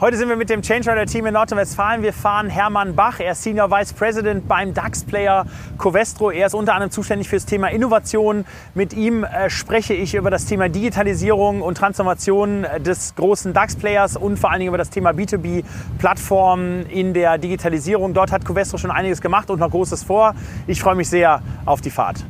[0.00, 2.02] Heute sind wir mit dem Change Rider Team in Nordrhein-Westfalen.
[2.02, 3.20] Wir fahren Hermann Bach.
[3.20, 5.46] Er ist Senior Vice President beim DAX-Player
[5.78, 6.32] Covestro.
[6.32, 8.44] Er ist unter anderem zuständig für das Thema Innovation.
[8.74, 14.36] Mit ihm äh, spreche ich über das Thema Digitalisierung und Transformation des großen DAX-Players und
[14.36, 18.14] vor allen Dingen über das Thema B2B-Plattformen in der Digitalisierung.
[18.14, 20.34] Dort hat Covestro schon einiges gemacht und noch Großes vor.
[20.66, 22.24] Ich freue mich sehr auf die Fahrt.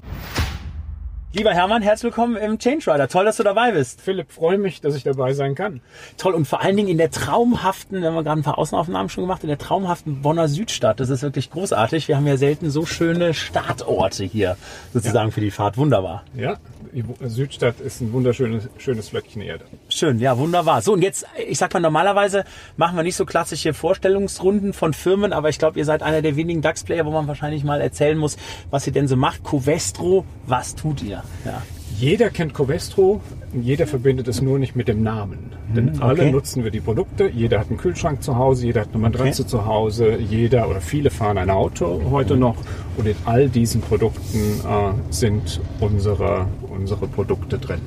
[1.34, 3.08] Lieber Hermann, herzlich willkommen im Change Rider.
[3.08, 4.00] Toll, dass du dabei bist.
[4.00, 5.80] Philipp, freue mich, dass ich dabei sein kann.
[6.16, 9.24] Toll und vor allen Dingen in der traumhaften, wir haben gerade ein paar Außenaufnahmen schon
[9.24, 11.00] gemacht, in der traumhaften Bonner Südstadt.
[11.00, 12.06] Das ist wirklich großartig.
[12.06, 14.56] Wir haben ja selten so schöne Startorte hier
[14.92, 15.34] sozusagen ja.
[15.34, 15.76] für die Fahrt.
[15.76, 16.22] Wunderbar.
[16.36, 16.58] Ja,
[16.94, 19.64] die Südstadt ist ein wunderschönes schönes Fleckchen Erde.
[19.88, 20.80] Schön, ja, wunderbar.
[20.80, 22.44] So, und jetzt, ich sag mal, normalerweise
[22.76, 26.36] machen wir nicht so klassische Vorstellungsrunden von Firmen, aber ich glaube, ihr seid einer der
[26.36, 28.36] wenigen DAX-Player, wo man wahrscheinlich mal erzählen muss,
[28.70, 29.42] was ihr denn so macht.
[29.42, 31.24] Covestro, was tut ihr?
[31.44, 31.62] Ja.
[31.98, 33.20] Jeder kennt Covestro,
[33.52, 35.52] jeder verbindet es nur nicht mit dem Namen.
[35.74, 36.04] Denn hm, okay.
[36.04, 39.42] alle nutzen wir die Produkte, jeder hat einen Kühlschrank zu Hause, jeder hat eine Matratze
[39.42, 39.50] okay.
[39.50, 42.56] zu Hause, jeder oder viele fahren ein Auto heute noch
[42.96, 47.80] und in all diesen Produkten äh, sind unsere, unsere Produkte drin.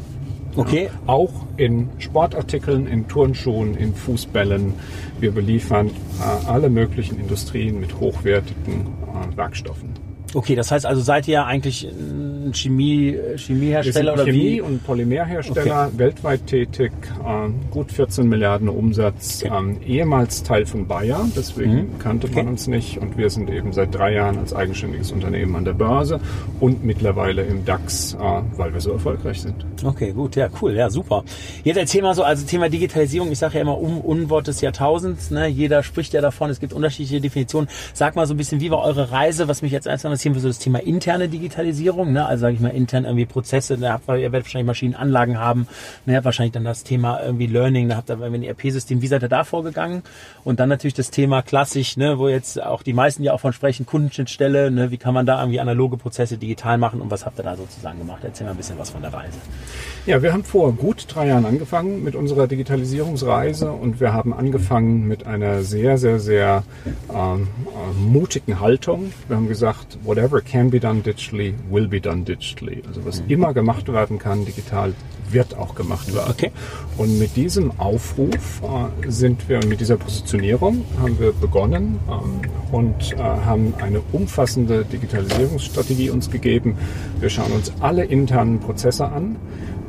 [0.55, 0.85] Okay.
[0.85, 4.73] Ja, auch in Sportartikeln, in Turnschuhen, in Fußbällen.
[5.19, 10.06] Wir beliefern äh, alle möglichen Industrien mit hochwertigen äh, Werkstoffen.
[10.33, 14.61] Okay, das heißt also seid ihr eigentlich ein Chemie, Chemiehersteller oder Chemie wie?
[14.61, 15.97] und Polymerhersteller, okay.
[15.97, 16.91] weltweit tätig,
[17.25, 19.53] äh, gut 14 Milliarden Umsatz, okay.
[19.57, 21.99] ähm, ehemals Teil von Bayer, deswegen mhm.
[21.99, 22.47] kannte man okay.
[22.49, 26.19] uns nicht und wir sind eben seit drei Jahren als eigenständiges Unternehmen an der Börse
[26.59, 28.17] und mittlerweile im DAX, äh,
[28.57, 29.65] weil wir so erfolgreich sind.
[29.83, 31.23] Okay, gut, ja, cool, ja, super.
[31.63, 35.31] Jetzt erzähl mal so, also Thema Digitalisierung, ich sage ja immer um Unwort des Jahrtausends,
[35.31, 35.47] ne?
[35.47, 37.69] jeder spricht ja davon, es gibt unterschiedliche Definitionen.
[37.93, 40.41] Sag mal so ein bisschen, wie war eure Reise, was mich jetzt erst interessieren wir
[40.41, 42.25] so das Thema interne Digitalisierung, ne?
[42.25, 45.67] also sage ich mal intern irgendwie Prozesse, ihr, ihr werdet wahrscheinlich Maschinenanlagen haben,
[46.07, 46.13] ne?
[46.13, 49.07] ihr habt wahrscheinlich dann das Thema irgendwie Learning, da habt ihr irgendwie ein ERP-System, wie
[49.07, 50.01] seid ihr da vorgegangen?
[50.43, 52.17] Und dann natürlich das Thema klassisch, ne?
[52.17, 54.89] wo jetzt auch die meisten ja auch von sprechen, Kundenschnittstelle, ne?
[54.89, 57.99] wie kann man da irgendwie analoge Prozesse digital machen und was habt ihr da sozusagen
[57.99, 58.23] gemacht?
[58.23, 59.37] Erzähl mal ein bisschen was von der Reise.
[60.07, 65.05] Ja, wir haben vor gut drei Jahren angefangen mit unserer Digitalisierungsreise und wir haben angefangen
[65.05, 66.63] mit einer sehr, sehr, sehr
[67.13, 69.11] ähm, äh, mutigen Haltung.
[69.27, 72.83] Wir haben gesagt, whatever can be done digitally, will be done digitally.
[72.87, 73.31] Also was mhm.
[73.31, 74.93] immer gemacht werden kann digital,
[75.29, 76.31] wird auch gemacht werden.
[76.31, 76.51] Okay.
[76.97, 82.39] Und mit diesem Aufruf äh, sind wir, mit dieser Positionierung haben wir begonnen ähm,
[82.71, 86.77] und äh, haben eine umfassende Digitalisierungsstrategie uns gegeben.
[87.19, 89.35] Wir schauen uns alle internen Prozesse an.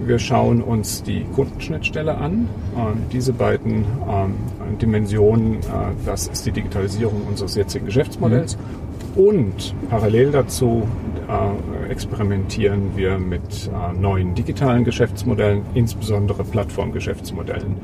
[0.08, 2.48] Wir schauen uns die Kundenschnittstelle an.
[2.74, 5.60] Äh, diese beiden ähm, Dimensionen, äh,
[6.06, 8.56] das ist die Digitalisierung unseres jetzigen Geschäftsmodells.
[8.56, 9.22] Mhm.
[9.22, 10.88] Und parallel dazu
[11.28, 17.76] äh, experimentieren wir mit äh, neuen digitalen Geschäftsmodellen, insbesondere Plattformgeschäftsmodellen.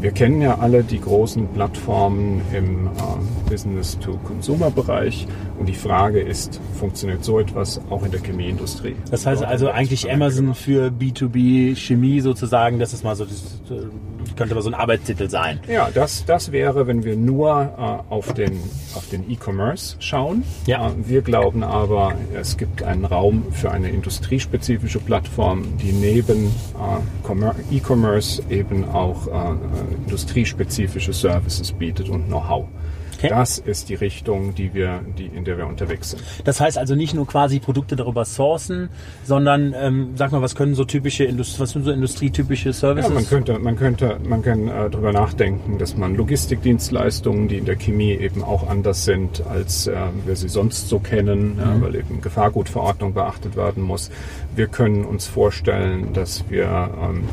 [0.00, 2.88] Wir kennen ja alle die großen Plattformen im
[3.50, 5.26] Business-to-Consumer-Bereich
[5.58, 8.96] und die Frage ist, funktioniert so etwas auch in der Chemieindustrie?
[9.10, 13.26] Das heißt also eigentlich Amazon für B2B Chemie sozusagen, das ist mal so,
[14.36, 15.60] könnte mal so ein Arbeitstitel sein.
[15.68, 18.60] Ja, das, das wäre, wenn wir nur äh, auf den
[18.94, 20.44] auf den E-Commerce schauen.
[20.66, 20.88] Ja.
[20.88, 27.76] Äh, wir glauben aber, es gibt einen Raum für eine industriespezifische Plattform, die neben äh,
[27.76, 29.30] E-Commerce eben auch äh,
[30.04, 32.66] industriespezifische Services bietet und Know-how.
[33.18, 33.30] Okay.
[33.30, 36.22] Das ist die Richtung, die wir, die, in der wir unterwegs sind.
[36.44, 38.90] Das heißt also nicht nur quasi Produkte darüber sourcen,
[39.24, 43.08] sondern ähm, sag mal, was können so typische Indust was sind so industrietypische Services?
[43.08, 47.64] Ja, man könnte, man könnte, man kann äh, darüber nachdenken, dass man Logistikdienstleistungen, die in
[47.64, 51.60] der Chemie eben auch anders sind, als äh, wir sie sonst so kennen, mhm.
[51.60, 54.12] äh, weil eben Gefahrgutverordnung beachtet werden muss.
[54.54, 56.66] Wir können uns vorstellen, dass wir
[57.02, 57.24] ähm,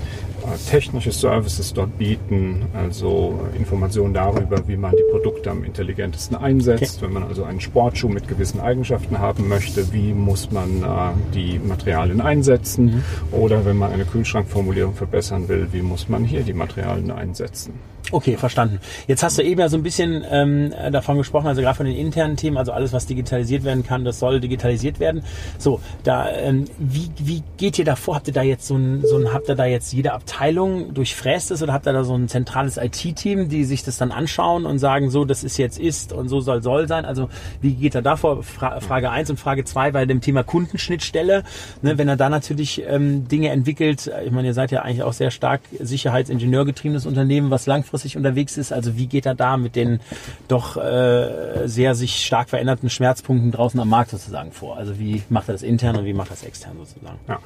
[0.69, 6.97] technische Services dort bieten, also Informationen darüber, wie man die Produkte am intelligentesten einsetzt.
[6.97, 7.05] Okay.
[7.05, 11.59] Wenn man also einen Sportschuh mit gewissen Eigenschaften haben möchte, wie muss man äh, die
[11.59, 12.85] Materialien einsetzen?
[12.85, 13.03] Mhm.
[13.31, 17.73] Oder wenn man eine Kühlschrankformulierung verbessern will, wie muss man hier die Materialien einsetzen?
[18.15, 18.79] Okay, verstanden.
[19.07, 21.97] Jetzt hast du eben ja so ein bisschen ähm, davon gesprochen, also gerade von den
[21.97, 25.21] internen Themen, also alles, was digitalisiert werden kann, das soll digitalisiert werden.
[25.57, 28.15] So, da ähm, wie, wie geht ihr da vor?
[28.15, 31.51] Habt ihr da jetzt so ein, so ein, habt ihr da jetzt jede Abteilung durchfräst
[31.51, 34.79] es oder habt ihr da so ein zentrales IT-Team, die sich das dann anschauen und
[34.79, 37.03] sagen, so, das ist jetzt ist und so soll soll sein?
[37.03, 37.27] Also
[37.59, 38.43] wie geht er da vor?
[38.43, 41.43] Fra Frage eins und Frage zwei bei dem Thema Kundenschnittstelle,
[41.81, 45.11] ne, wenn er da natürlich ähm, Dinge entwickelt, ich meine, ihr seid ja eigentlich auch
[45.11, 48.71] sehr stark sicherheitsingenieurgetriebenes Unternehmen, was langfristig unterwegs ist.
[48.71, 49.99] Also wie geht er da mit den
[50.47, 54.77] doch äh, sehr sich stark veränderten Schmerzpunkten draußen am Markt sozusagen vor?
[54.77, 57.19] Also wie macht er das intern und wie macht er das extern sozusagen?
[57.27, 57.39] Ja.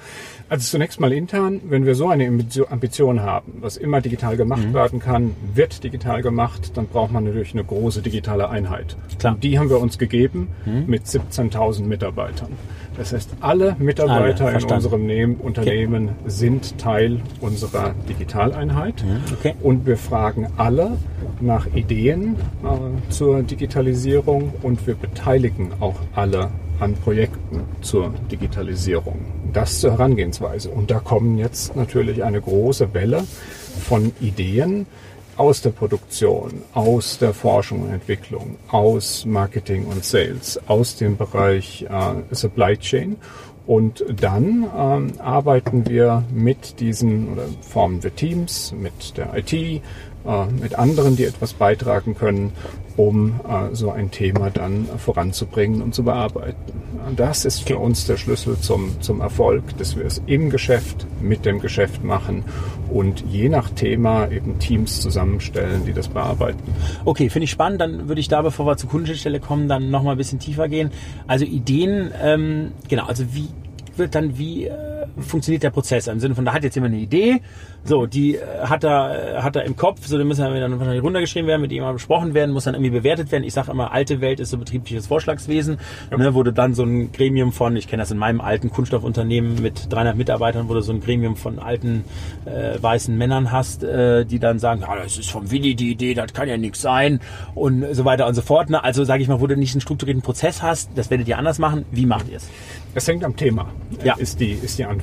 [0.49, 4.73] Also zunächst mal intern, wenn wir so eine Ambition haben, was immer digital gemacht mhm.
[4.73, 8.97] werden kann, wird digital gemacht, dann braucht man natürlich eine große digitale Einheit.
[9.19, 9.35] Klar.
[9.35, 10.85] Und die haben wir uns gegeben mhm.
[10.87, 12.49] mit 17.000 Mitarbeitern.
[12.97, 16.29] Das heißt, alle Mitarbeiter alle, in unserem Unternehmen okay.
[16.29, 19.05] sind Teil unserer Digitaleinheit.
[19.31, 19.53] Okay.
[19.61, 20.97] Und wir fragen alle
[21.39, 26.49] nach Ideen äh, zur Digitalisierung und wir beteiligen auch alle
[26.79, 29.19] an Projekten zur Digitalisierung.
[29.53, 30.69] Das zur Herangehensweise.
[30.69, 33.25] Und da kommen jetzt natürlich eine große Welle
[33.87, 34.85] von Ideen,
[35.39, 41.83] aus der Produktion, aus der Forschung und Entwicklung, aus Marketing und Sales, aus dem Bereich
[41.89, 43.15] äh, Supply Chain.
[43.65, 49.81] Und dann ähm, arbeiten wir mit diesen oder formen wir Teams mit der IT, äh,
[50.59, 52.51] mit anderen, die etwas beitragen können,
[52.99, 56.73] um äh, so ein Thema dann voranzubringen und zu bearbeiten.
[57.15, 61.45] Das ist für uns der Schlüssel zum, zum Erfolg, dass wir es im Geschäft mit
[61.45, 62.43] dem Geschäft machen
[62.91, 66.59] und je nach Thema eben Teams zusammenstellen, die das bearbeiten.
[67.05, 67.79] Okay, finde ich spannend.
[67.79, 70.91] Dann würde ich da, bevor wir zur Kundenstelle kommen, dann nochmal ein bisschen tiefer gehen.
[71.25, 73.47] Also Ideen, ähm, genau, also wie
[73.95, 76.07] wird dann, wie äh, funktioniert der Prozess?
[76.07, 77.41] Im Sinne von, da hat jetzt jemand eine Idee,
[77.83, 81.03] so, die äh, hat er, äh, hat er im Kopf, so, die müssen dann wahrscheinlich
[81.03, 83.43] runtergeschrieben werden, mit jemandem besprochen werden, muss dann irgendwie bewertet werden.
[83.43, 85.79] Ich sage immer, alte Welt ist so betriebliches Vorschlagswesen,
[86.11, 86.17] ja.
[86.17, 89.61] ne, wo du dann so ein Gremium von, ich kenne das in meinem alten Kunststoffunternehmen
[89.61, 92.03] mit 300 Mitarbeitern, wo du so ein Gremium von alten
[92.45, 96.13] äh, weißen Männern hast, äh, die dann sagen, ja, das ist vom Willi die Idee,
[96.13, 97.19] das kann ja nichts sein
[97.55, 98.69] und so weiter und so fort.
[98.69, 98.83] Ne?
[98.83, 101.59] Also sage ich mal, wo du nicht einen strukturierten Prozess hast, das werdet ihr anders
[101.59, 101.85] machen.
[101.91, 102.49] Wie macht ihr es?
[102.95, 103.67] Es hängt am Thema,
[104.03, 104.15] ja.
[104.15, 104.98] ist, die, ist die Antwort.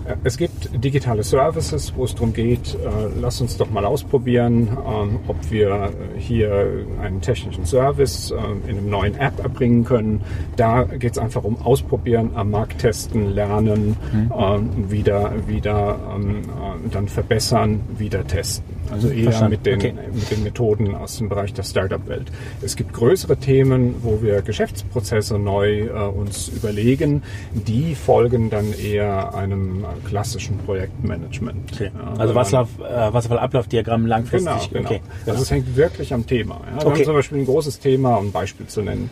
[0.23, 2.77] es gibt digitale Services, wo es darum geht, äh,
[3.19, 8.89] lass uns doch mal ausprobieren, ähm, ob wir hier einen technischen Service äh, in einem
[8.89, 10.21] neuen App erbringen können.
[10.55, 14.33] Da geht es einfach um Ausprobieren, am Markt testen, lernen, mhm.
[14.37, 18.81] ähm, wieder, wieder ähm, äh, dann verbessern, wieder testen.
[18.91, 19.93] Also eher mit den, okay.
[20.13, 22.29] mit den Methoden aus dem Bereich der Startup-Welt.
[22.61, 27.23] Es gibt größere Themen, wo wir Geschäftsprozesse neu äh, uns überlegen.
[27.53, 31.71] Die folgen dann eher einem klassischen Projektmanagement.
[31.73, 31.91] Okay.
[32.17, 34.69] Also Wasserlauf, äh, Wasserfallablaufdiagramm langfristig.
[34.69, 34.89] Genau, genau.
[34.89, 35.01] Okay.
[35.25, 36.61] Also es hängt wirklich am Thema.
[36.65, 36.81] Ja.
[36.81, 36.99] Wir okay.
[36.99, 39.09] haben zum Beispiel ein großes Thema, um ein Beispiel zu nennen,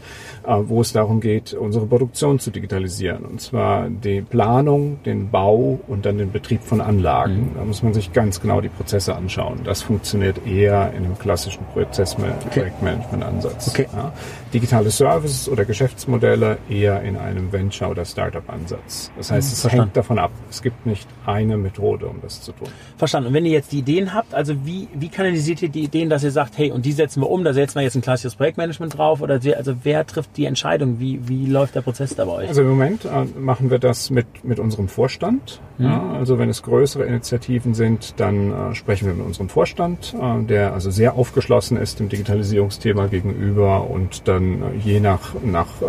[0.50, 3.26] wo es darum geht, unsere Produktion zu digitalisieren.
[3.26, 7.52] Und zwar die Planung, den Bau und dann den Betrieb von Anlagen.
[7.52, 7.56] Mhm.
[7.56, 9.60] Da muss man sich ganz genau die Prozesse anschauen.
[9.64, 13.70] Das funktioniert eher in einem klassischen Prozessmanagement-Ansatz.
[13.70, 13.88] Okay.
[13.94, 14.12] Ja.
[14.54, 19.12] Digitale Services oder Geschäftsmodelle eher in einem Venture- oder Startup-Ansatz.
[19.18, 19.86] Das heißt, es Verstanden.
[19.86, 20.32] hängt davon ab.
[20.50, 22.68] Es gibt nicht eine Methode, um das zu tun.
[22.98, 23.28] Verstanden.
[23.28, 26.24] Und wenn ihr jetzt die Ideen habt, also wie, wie kanalisiert ihr die Ideen, dass
[26.24, 28.98] ihr sagt, hey, und die setzen wir um, da setzen wir jetzt ein klassisches Projektmanagement
[28.98, 29.22] drauf?
[29.22, 31.00] Oder also wer trifft die Entscheidung?
[31.00, 32.48] Wie, wie läuft der Prozess da bei euch?
[32.48, 35.60] Also im Moment äh, machen wir das mit, mit unserem Vorstand.
[35.78, 35.86] Mhm.
[35.86, 40.44] Ja, also wenn es größere Initiativen sind, dann äh, sprechen wir mit unserem Vorstand äh,
[40.46, 45.86] der also sehr aufgeschlossen ist dem Digitalisierungsthema gegenüber und dann äh, je nach, nach äh,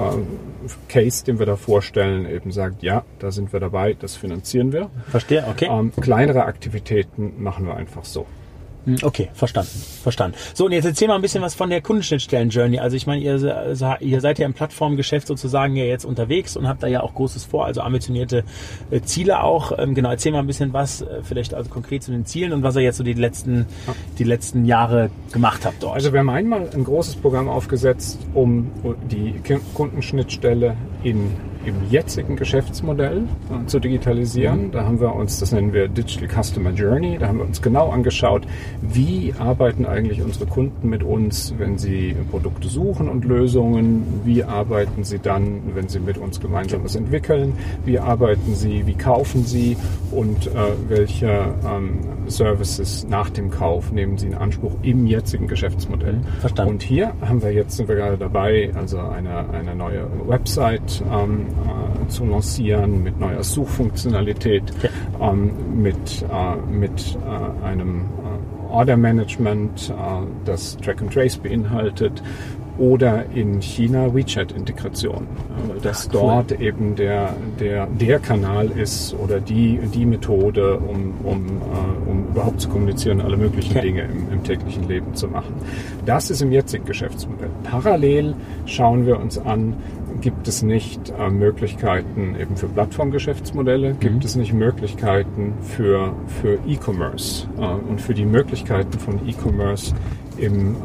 [0.89, 4.91] Case, den wir da vorstellen, eben sagt, ja, da sind wir dabei, das finanzieren wir.
[5.09, 5.69] Verstehe, okay.
[5.71, 8.27] Ähm, kleinere Aktivitäten machen wir einfach so.
[8.87, 9.71] Hm, okay, verstanden,
[10.03, 10.37] verstanden.
[10.55, 12.79] So, und jetzt erzähl mal ein bisschen was von der Kundenschnittstellen-Journey.
[12.79, 13.35] Also ich meine, ihr,
[14.01, 17.45] ihr seid ja im Plattformgeschäft sozusagen ja jetzt unterwegs und habt da ja auch Großes
[17.45, 18.45] vor, also ambitionierte
[18.91, 19.79] äh, Ziele auch.
[19.79, 22.63] Ähm, genau, erzähl mal ein bisschen was, äh, vielleicht also konkret zu den Zielen und
[22.63, 23.67] was ihr jetzt so die letzten,
[24.19, 25.95] die letzten Jahre gemacht habt dort.
[25.95, 28.71] Also wir haben einmal ein großes Programm aufgesetzt, um
[29.11, 29.35] die
[29.75, 31.33] Kundenschnittstelle in
[31.65, 34.67] im jetzigen Geschäftsmodell äh, zu digitalisieren.
[34.67, 34.71] Mhm.
[34.73, 37.91] Da haben wir uns, das nennen wir Digital Customer Journey, da haben wir uns genau
[37.91, 38.47] angeschaut,
[38.81, 45.05] wie arbeiten eigentlich unsere Kunden mit uns, wenn sie Produkte suchen und Lösungen, wie arbeiten
[45.05, 49.77] sie dann, wenn sie mit uns gemeinsam was entwickeln, wie arbeiten sie, wie kaufen sie
[50.11, 50.51] und äh,
[50.89, 56.15] welche ähm, Services nach dem Kauf nehmen sie in Anspruch im jetzigen Geschäftsmodell.
[56.15, 56.25] Mhm.
[56.41, 56.73] Verstanden.
[56.73, 61.47] Und hier haben wir jetzt, sind wir gerade dabei, also eine, eine neue Website ähm,
[61.51, 64.89] äh, zu lancieren mit neuer Suchfunktionalität, okay.
[65.21, 68.05] ähm, mit, äh, mit äh, einem
[68.71, 72.23] Order Management, äh, das Track and Trace beinhaltet
[72.81, 75.27] oder in China WeChat-Integration,
[75.69, 76.21] weil das Ach, cool.
[76.21, 82.29] dort eben der, der, der Kanal ist oder die, die Methode, um, um, äh, um
[82.29, 83.83] überhaupt zu kommunizieren, alle möglichen Okay.
[83.83, 85.55] Dinge im, im täglichen Leben zu machen.
[86.07, 87.51] Das ist im jetzigen Geschäftsmodell.
[87.65, 89.75] Parallel schauen wir uns an,
[90.21, 97.49] gibt es nicht äh, Möglichkeiten eben für Plattformgeschäftsmodelle, gibt es nicht Möglichkeiten für, für E-Commerce
[97.59, 99.95] äh, und für die Möglichkeiten von E-Commerce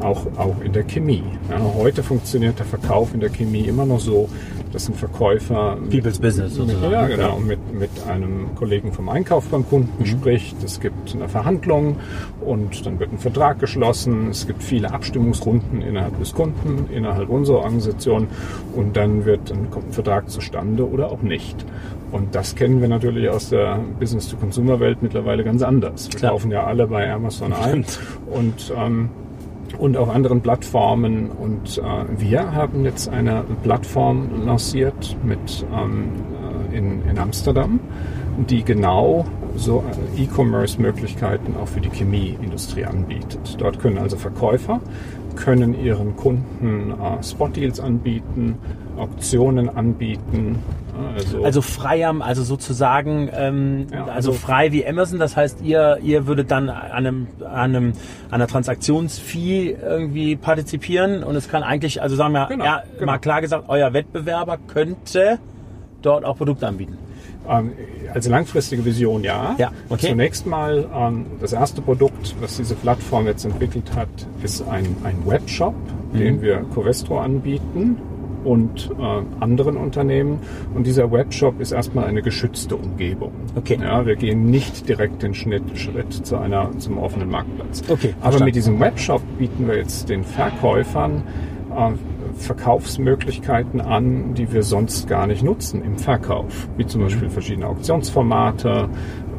[0.00, 1.22] auch, auch in der Chemie.
[1.48, 4.28] Ja, heute funktioniert der Verkauf in der Chemie immer noch so,
[4.72, 6.92] dass ein Verkäufer mit- People's Business mit, sozusagen.
[6.92, 10.62] ja, genau, mit, mit einem Kollegen vom Einkauf beim Kunden spricht.
[10.64, 11.96] Es gibt eine Verhandlung
[12.40, 14.28] und dann wird ein Vertrag geschlossen.
[14.30, 18.28] Es gibt viele Abstimmungsrunden innerhalb des Kunden, innerhalb unserer Organisation
[18.74, 21.64] und dann wird dann kommt ein Vertrag zustande oder auch nicht.
[22.12, 26.08] Und das kennen wir natürlich aus der Business-to-Consumer-Welt mittlerweile ganz anders.
[26.10, 26.32] Wir Klar.
[26.32, 27.84] kaufen ja alle bei Amazon ein
[28.30, 29.10] und ähm,
[29.78, 31.30] und auf anderen Plattformen.
[31.30, 31.82] Und äh,
[32.20, 36.10] wir haben jetzt eine Plattform lanciert mit ähm,
[36.72, 37.80] äh, in, in Amsterdam,
[38.48, 39.24] die genau
[39.56, 39.84] so
[40.16, 43.56] äh, E-Commerce-Möglichkeiten auch für die Chemieindustrie anbietet.
[43.58, 44.80] Dort können also Verkäufer
[45.36, 48.56] können ihren Kunden äh, Spot-Deals anbieten,
[48.96, 50.58] Auktionen anbieten.
[51.16, 55.18] Also, Also frei am, also sozusagen, ähm, Ja, also, also- frei wie Amazon.
[55.18, 57.92] Das heißt, ihr, ihr würdet dann an einem, an einem,
[58.30, 63.12] an einer Transaktionsfee irgendwie partizipieren und es kann eigentlich, also sagen wir, Genau, ja, genau.
[63.12, 65.38] mal klar gesagt, euer Wettbewerber könnte
[66.02, 66.98] dort auch Produkte anbieten.
[67.48, 67.72] Ähm,
[68.12, 69.54] als langfristige Vision ja.
[69.58, 70.08] Ja, okay.
[70.08, 74.08] Zunächst mal, ähm, das erste Produkt, was diese Plattform jetzt entwickelt hat,
[74.42, 75.74] ist ein, ein Webshop,
[76.12, 76.18] Mhm.
[76.18, 77.98] den wir Covestro anbieten
[78.46, 80.38] und äh, anderen Unternehmen.
[80.74, 83.32] Und dieser Webshop ist erstmal eine geschützte Umgebung.
[83.56, 83.78] Okay.
[83.82, 87.82] Ja, wir gehen nicht direkt den Schnitt, Schritt zu einer, zum offenen Marktplatz.
[87.88, 88.44] Okay, Aber verstanden.
[88.44, 91.24] mit diesem Webshop bieten wir jetzt den Verkäufern
[91.76, 91.92] äh,
[92.38, 98.88] Verkaufsmöglichkeiten an, die wir sonst gar nicht nutzen im Verkauf, wie zum Beispiel verschiedene Auktionsformate,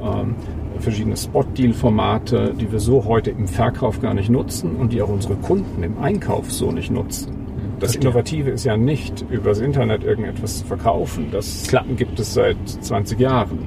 [0.02, 0.36] ähm,
[0.80, 5.36] verschiedene Spot-Deal-Formate, die wir so heute im Verkauf gar nicht nutzen und die auch unsere
[5.36, 7.47] Kunden im Einkauf so nicht nutzen.
[7.80, 7.96] Das.
[7.96, 11.28] Innovative ist ja nicht, übers Internet irgendetwas zu verkaufen.
[11.32, 11.86] Das Klar.
[11.96, 13.60] gibt es seit 20 Jahren.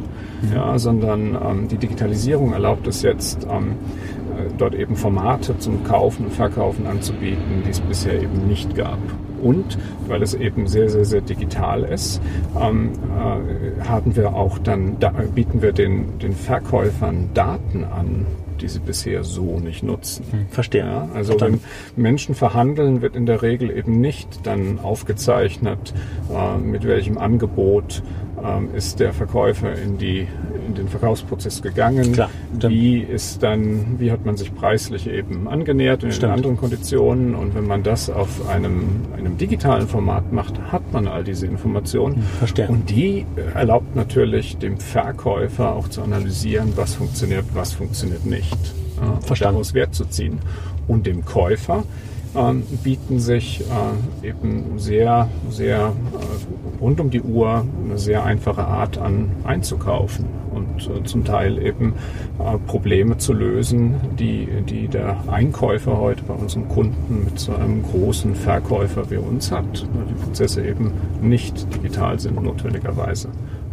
[0.54, 3.72] Ja, sondern ähm, die Digitalisierung erlaubt es jetzt, ähm,
[4.36, 8.98] äh, dort eben Formate zum Kaufen und Verkaufen anzubieten, die es bisher eben nicht gab.
[9.42, 12.20] Und weil es eben sehr, sehr, sehr digital ist,
[12.60, 18.26] ähm, äh, haben wir auch dann, da, bieten wir den, den Verkäufern Daten an,
[18.60, 20.24] die sie bisher so nicht nutzen.
[20.50, 20.82] Verstehe.
[20.82, 21.62] Ja, also Verstanden.
[21.96, 25.94] wenn Menschen verhandeln, wird in der Regel eben nicht dann aufgezeichnet,
[26.32, 28.02] äh, mit welchem Angebot
[28.42, 30.26] ähm, ist der Verkäufer in, die,
[30.70, 32.12] in den Verkaufsprozess gegangen.
[32.12, 37.34] Klar, wie ist dann, wie hat man sich preislich eben angenähert in anderen Konditionen?
[37.34, 42.22] Und wenn man das auf einem, einem digitalen Format macht, hat man all diese Informationen.
[42.38, 42.68] verstehe.
[42.68, 48.58] Und die erlaubt natürlich dem Verkäufer auch zu analysieren, was funktioniert, was funktioniert nicht.
[49.22, 49.54] Verstanden.
[49.54, 50.38] daraus Wert zu ziehen.
[50.86, 51.84] Und dem Käufer
[52.34, 53.62] ähm, bieten sich
[54.22, 60.26] äh, eben sehr, sehr äh, rund um die Uhr eine sehr einfache Art an einzukaufen
[60.52, 61.94] und äh, zum Teil eben
[62.38, 67.82] äh, Probleme zu lösen, die, die der Einkäufer heute bei unseren Kunden mit so einem
[67.82, 73.28] großen Verkäufer wie uns hat, weil die Prozesse eben nicht digital sind notwendigerweise.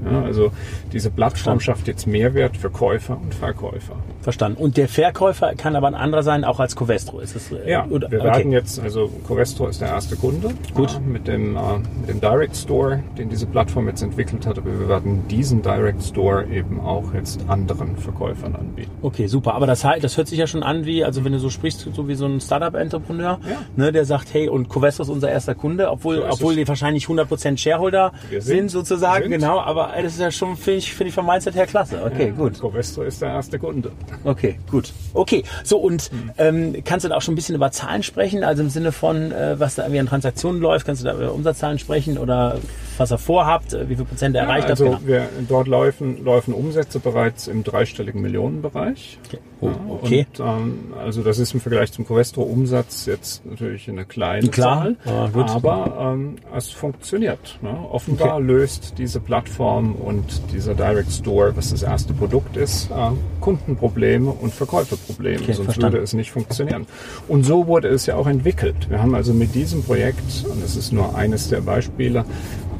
[0.09, 0.51] Ja, also
[0.93, 3.95] diese Plattform schafft jetzt Mehrwert für Käufer und Verkäufer.
[4.27, 4.61] Verstanden.
[4.61, 7.19] Und der Verkäufer kann aber ein anderer sein, auch als Covestro.
[7.21, 8.27] Ist es, äh, Ja, oder, wir okay.
[8.27, 10.93] werden jetzt, also Covestro ist der erste Kunde Gut.
[10.97, 11.59] äh, mit, dem, äh,
[12.01, 16.03] mit dem Direct Store, den diese Plattform jetzt entwickelt hat, aber wir werden diesen Direct
[16.03, 18.91] Store eben auch jetzt anderen Verkäufern anbieten.
[19.01, 19.53] Okay, super.
[19.53, 22.07] Aber das, das hört sich ja schon an wie, also wenn du so sprichst, so
[22.09, 23.57] wie so ein Startup-Entrepreneur, Ja.
[23.77, 27.05] ne, der sagt, hey, und Covestro ist unser erster Kunde, obwohl, So obwohl die wahrscheinlich
[27.05, 28.71] 100% Shareholder sind, sind.
[28.71, 29.31] sozusagen, Sind.
[29.31, 29.61] genau.
[29.61, 32.01] Aber das ist ja schon, finde ich, finde ich vom Mindset her klasse.
[32.05, 32.59] Okay, gut.
[32.59, 33.91] Covestro ist der erste Kunde.
[34.23, 34.93] Okay, gut.
[35.13, 38.43] Okay, so und ähm, kannst du da auch schon ein bisschen über Zahlen sprechen?
[38.43, 41.33] Also im Sinne von, äh, was da irgendwie an Transaktionen läuft, kannst du da über
[41.33, 42.59] Umsatzzahlen sprechen oder
[42.97, 45.05] was ihr vorhabt, äh, wie viel Prozent ihr erreicht also habt?
[45.05, 45.07] Genau.
[45.07, 49.19] wir, dort laufen, laufen Umsätze bereits im dreistelligen Millionenbereich.
[49.27, 49.39] Okay.
[49.59, 50.27] Oh, okay.
[50.37, 54.95] Und, ähm, also das ist im Vergleich zum Covestro-Umsatz jetzt natürlich eine kleine Klar, Zahl,
[55.05, 55.49] aber gut.
[55.49, 57.57] aber ähm, es funktioniert.
[57.61, 57.69] Ne?
[57.91, 63.09] Offenbar löst diese Plattform und dieser Direct Store, was das erste Produkt ist, äh,
[63.41, 65.93] Kundenprobleme und Verkäuferprobleme, Okay, sonst verstanden.
[65.93, 66.85] würde es nicht funktionieren.
[67.27, 68.89] Und so wurde es ja auch entwickelt.
[68.89, 72.25] Wir haben also mit diesem Projekt, und das ist nur eines der Beispiele,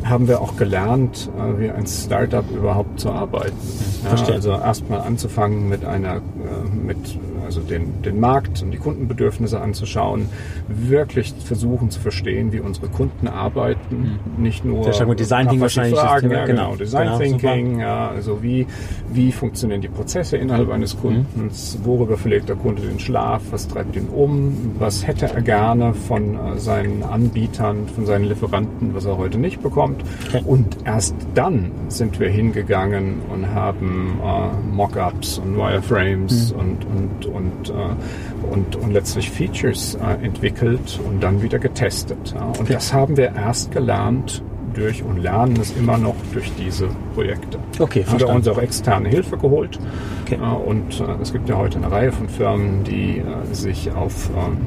[0.10, 3.58] haben wir auch gelernt, äh, wie ein Startup überhaupt zu arbeiten.
[4.04, 6.20] Ja, also erstmal anzufangen mit einer, äh,
[6.86, 10.28] mit also den, den Markt und die Kundenbedürfnisse anzuschauen,
[10.68, 14.44] wirklich versuchen zu verstehen, wie unsere Kunden arbeiten, mhm.
[14.44, 18.10] nicht nur Sehr stark mit Design Thinking wahrscheinlich Fragen, ja, genau, Design genau, Thinking, ja,
[18.10, 18.68] also wie,
[19.12, 21.00] wie funktionieren die Prozesse innerhalb eines mhm.
[21.00, 21.86] Kundens, mhm.
[21.86, 26.36] worüber verlegt der Kunde den Schlaf, was treibt ihn um, was hätte er gerne von
[26.36, 30.04] äh, seinen Anbietern, von seinen Lieferanten, was er heute nicht bekommt.
[30.28, 30.44] Okay.
[30.46, 36.60] Und erst dann sind wir hingegangen und haben äh, Mockups und Wireframes mhm.
[36.60, 42.34] und, und, und, äh, und, und letztlich Features äh, entwickelt und dann wieder getestet.
[42.36, 42.46] Ja.
[42.48, 42.74] Und okay.
[42.74, 44.44] das haben wir erst gelernt
[44.78, 47.58] durch und lernen es immer noch durch diese Projekte.
[47.80, 49.80] Okay, haben wir uns auch externe Hilfe geholt.
[50.26, 50.36] Okay.
[50.36, 54.30] Äh, und äh, es gibt ja heute eine Reihe von Firmen, die äh, sich auf
[54.30, 54.58] ähm,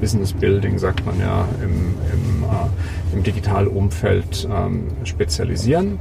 [0.00, 2.44] Business Building, sagt man ja, im, im,
[3.12, 5.98] im Digitalumfeld ähm, spezialisieren.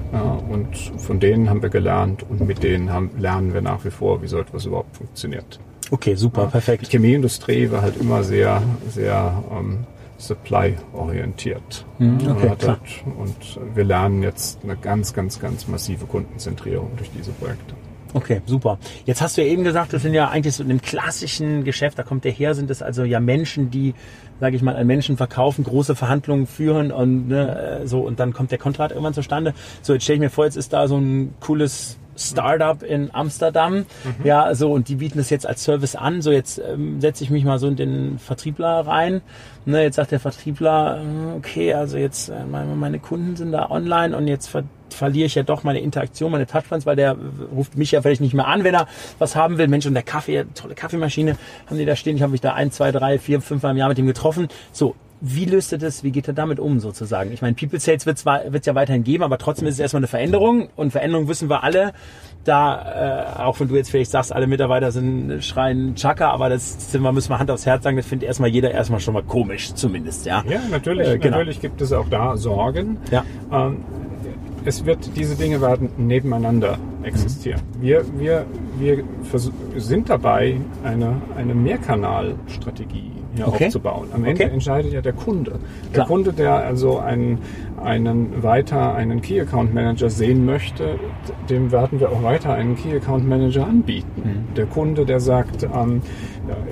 [0.50, 4.22] Und von denen haben wir gelernt und mit denen haben, lernen wir nach wie vor,
[4.22, 5.60] wie so etwas überhaupt funktioniert.
[5.94, 6.88] Okay, super, perfekt.
[6.88, 9.86] Die Chemieindustrie war halt immer sehr, sehr ähm,
[10.18, 11.86] supply-orientiert.
[12.00, 12.80] Mhm, okay, halt,
[13.16, 17.76] und wir lernen jetzt eine ganz, ganz, ganz massive Kundenzentrierung durch diese Projekte.
[18.12, 18.80] Okay, super.
[19.06, 22.00] Jetzt hast du ja eben gesagt, das sind ja eigentlich so in dem klassischen Geschäft,
[22.00, 23.94] da kommt der her, sind es also ja Menschen, die,
[24.40, 28.50] sage ich mal, an Menschen verkaufen, große Verhandlungen führen und ne, so und dann kommt
[28.50, 29.54] der Kontrakt irgendwann zustande.
[29.84, 33.78] So, jetzt stelle ich mir vor, jetzt ist da so ein cooles Startup in Amsterdam.
[33.78, 33.86] Mhm.
[34.24, 36.22] Ja, so und die bieten das jetzt als Service an.
[36.22, 39.22] So jetzt ähm, setze ich mich mal so in den Vertriebler rein.
[39.66, 43.70] Ne, jetzt sagt der Vertriebler, äh, okay, also jetzt äh, meine, meine Kunden sind da
[43.70, 47.18] online und jetzt ver verliere ich ja doch meine Interaktion, meine Touchpoints, weil der
[47.52, 49.68] ruft mich ja vielleicht nicht mehr an, wenn er was haben will.
[49.68, 52.16] Mensch, und der Kaffee, tolle Kaffeemaschine haben die da stehen.
[52.16, 54.50] Ich habe mich da ein, zwei, drei, vier, fünf Mal im Jahr mit ihm getroffen.
[54.72, 57.32] So, wie löst er das, wie geht er damit um sozusagen?
[57.32, 60.08] Ich meine, People Sales wird es ja weiterhin geben, aber trotzdem ist es erstmal eine
[60.08, 61.94] Veränderung und Veränderung wissen wir alle.
[62.44, 66.92] Da, äh, auch wenn du jetzt vielleicht sagst, alle Mitarbeiter sind schreien Chaka, aber das
[66.92, 69.24] sind wir, müssen wir Hand aufs Herz sagen, das findet erstmal jeder erstmal schon mal
[69.24, 70.44] komisch, zumindest, ja.
[70.50, 71.38] Ja, natürlich, äh, genau.
[71.38, 72.98] natürlich gibt es auch da Sorgen.
[73.10, 73.24] Ja.
[73.50, 73.78] Ähm,
[74.66, 77.62] es wird, diese Dinge werden nebeneinander existieren.
[77.78, 77.82] Mhm.
[77.82, 78.46] Wir, wir,
[78.82, 79.02] wir
[79.78, 83.66] sind dabei, eine, eine Mehrkanalstrategie hier okay.
[83.66, 84.08] aufzubauen.
[84.14, 84.54] Am Ende okay.
[84.54, 85.52] entscheidet ja der Kunde.
[85.86, 86.08] Der Klar.
[86.08, 87.40] Kunde, der also einen,
[87.84, 91.00] einen weiter einen Key Account Manager sehen möchte,
[91.50, 94.22] dem werden wir auch weiter einen Key Account Manager anbieten.
[94.24, 94.56] Mhm.
[94.56, 96.02] Der Kunde, der sagt, ähm,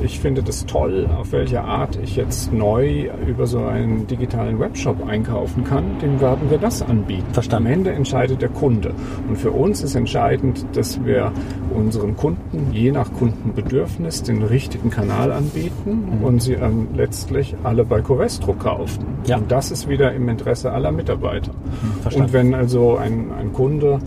[0.04, 5.08] ich finde das toll, auf welche Art ich jetzt neu über so einen digitalen Webshop
[5.08, 7.34] einkaufen kann, dem werden wir das anbieten.
[7.34, 7.68] Verstanden.
[7.68, 8.94] Am Ende entscheidet der Kunde.
[9.28, 11.32] Und für uns ist entscheidend, dass wir
[11.76, 16.24] unseren Kunden je nach Kundenbedürfnis den richtigen Kanal anbieten mhm.
[16.24, 19.06] und sie ähm, letztlich alle bei Covestro kaufen.
[19.26, 19.38] Ja.
[19.38, 21.52] Und das ist wieder im Interesse aller Mitarbeiter.
[21.52, 22.28] Mhm, verstanden.
[22.28, 24.00] Und wenn also ein, ein Kunde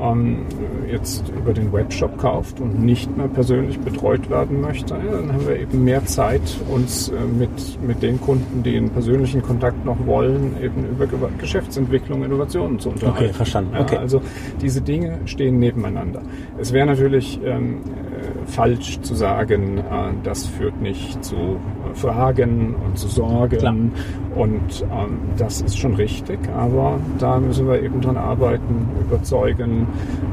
[0.00, 0.46] ähm,
[0.90, 5.46] jetzt über den Webshop kauft und nicht mehr persönlich betreut werden möchte, ja, dann haben
[5.46, 7.50] wir eben mehr Zeit, uns äh, mit,
[7.86, 11.06] mit den Kunden, die einen persönlichen Kontakt noch wollen, eben über
[11.38, 13.24] Geschäftsentwicklung, Innovationen zu unterhalten.
[13.24, 13.76] Okay, verstanden.
[13.78, 13.96] Okay.
[13.96, 14.20] also
[14.60, 16.22] diese Dinge stehen nebeneinander.
[16.58, 18.11] Es wäre natürlich ähm, äh,
[18.46, 19.82] falsch zu sagen, äh,
[20.22, 23.74] das führt nicht zu äh, Fragen und zu Sorgen Klar.
[24.34, 29.86] und ähm, das ist schon richtig, aber da müssen wir eben dran arbeiten, überzeugen,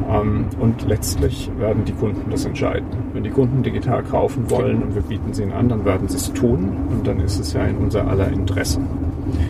[0.09, 2.87] ähm, und letztlich werden die Kunden das entscheiden.
[3.13, 6.17] Wenn die Kunden digital kaufen wollen und wir bieten sie ihnen an, dann werden sie
[6.17, 8.79] es tun und dann ist es ja in unser aller Interesse.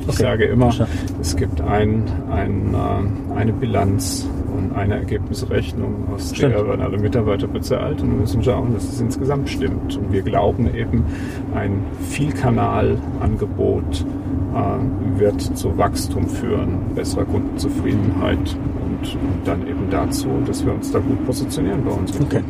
[0.02, 0.24] Ich okay.
[0.24, 0.74] sage immer,
[1.22, 6.56] es gibt ein, ein, äh, eine Bilanz und eine Ergebnisrechnung, aus Stimmt.
[6.56, 9.98] der werden alle Mitarbeiter bezahlt und wir müssen schauen, dass es insgesamt stimmt.
[9.98, 11.06] Und wir glauben eben,
[11.56, 14.06] ein Vielkanalangebot
[14.56, 21.00] äh, wird zu Wachstum führen, besserer Kundenzufriedenheit und, dann eben dazu, dass wir uns da
[21.00, 22.20] gut positionieren bei uns.
[22.20, 22.44] Okay.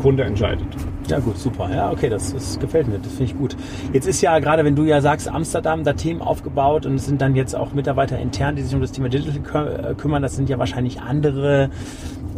[0.00, 0.66] Kunde entscheidet.
[1.08, 1.68] Ja gut, super.
[1.74, 3.56] Ja, okay, das, das gefällt mir, das finde ich gut.
[3.92, 7.20] Jetzt ist ja gerade, wenn du ja sagst, Amsterdam, da Themen aufgebaut und es sind
[7.20, 10.22] dann jetzt auch Mitarbeiter intern, die sich um das Thema Digital äh, kümmern.
[10.22, 11.70] Das sind ja wahrscheinlich andere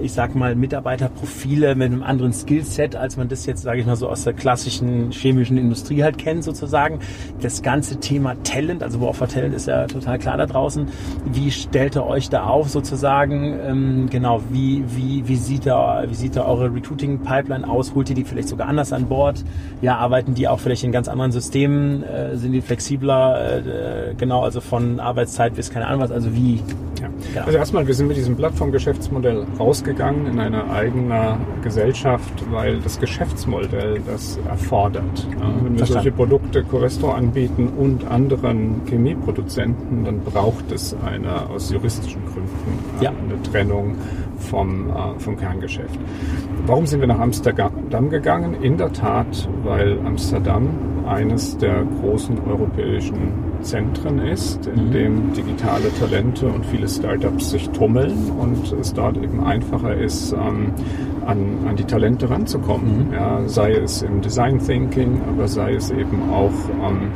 [0.00, 3.96] ich sag mal, Mitarbeiterprofile mit einem anderen Skillset, als man das jetzt, sage ich mal,
[3.96, 6.98] so aus der klassischen chemischen Industrie halt kennt, sozusagen.
[7.40, 10.88] Das ganze Thema Talent, also War for Talent ist ja total klar da draußen.
[11.26, 13.59] Wie stellt ihr euch da auf, sozusagen?
[13.64, 17.94] Ähm, genau, wie, wie, wie sieht da, wie sieht da eure Recruiting-Pipeline aus?
[17.94, 19.44] Holt ihr die vielleicht sogar anders an Bord?
[19.80, 22.02] Ja, arbeiten die auch vielleicht in ganz anderen Systemen?
[22.02, 23.59] Äh, sind die flexibler?
[23.59, 26.11] Äh, genau, also von Arbeitszeit bis keine Ahnung was.
[26.11, 26.61] Also wie?
[27.00, 27.09] Ja.
[27.35, 27.44] Ja.
[27.44, 32.99] Also erstmal, wir sind mit diesem Plattformgeschäftsmodell raus rausgegangen in eine eigene Gesellschaft, weil das
[32.99, 35.27] Geschäftsmodell das erfordert.
[35.38, 41.70] Ja, wenn wir solche Produkte Coresto anbieten und anderen Chemieproduzenten, dann braucht es eine aus
[41.70, 43.11] juristischen Gründen ja.
[43.11, 43.97] eine Trennung
[44.38, 45.99] vom, äh, vom Kerngeschäft.
[46.66, 48.62] Warum sind wir nach Amsterdam gegangen?
[48.62, 50.68] In der Tat, weil Amsterdam
[51.07, 54.92] eines der großen europäischen Zentren ist, in mhm.
[54.92, 60.72] dem digitale Talente und viele Startups sich tummeln und es dort eben einfacher ist, ähm,
[61.27, 63.09] an, an die Talente ranzukommen.
[63.09, 63.12] Mhm.
[63.12, 66.53] Ja, sei es im Design Thinking, aber sei es eben auch
[66.87, 67.11] ähm,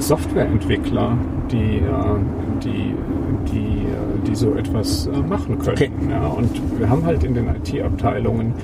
[0.00, 1.16] Softwareentwickler,
[1.50, 2.94] die, äh, die,
[3.52, 5.76] die, äh, die so etwas äh, machen können.
[5.76, 5.90] Okay.
[6.10, 8.54] Ja, und wir haben halt in den IT-Abteilungen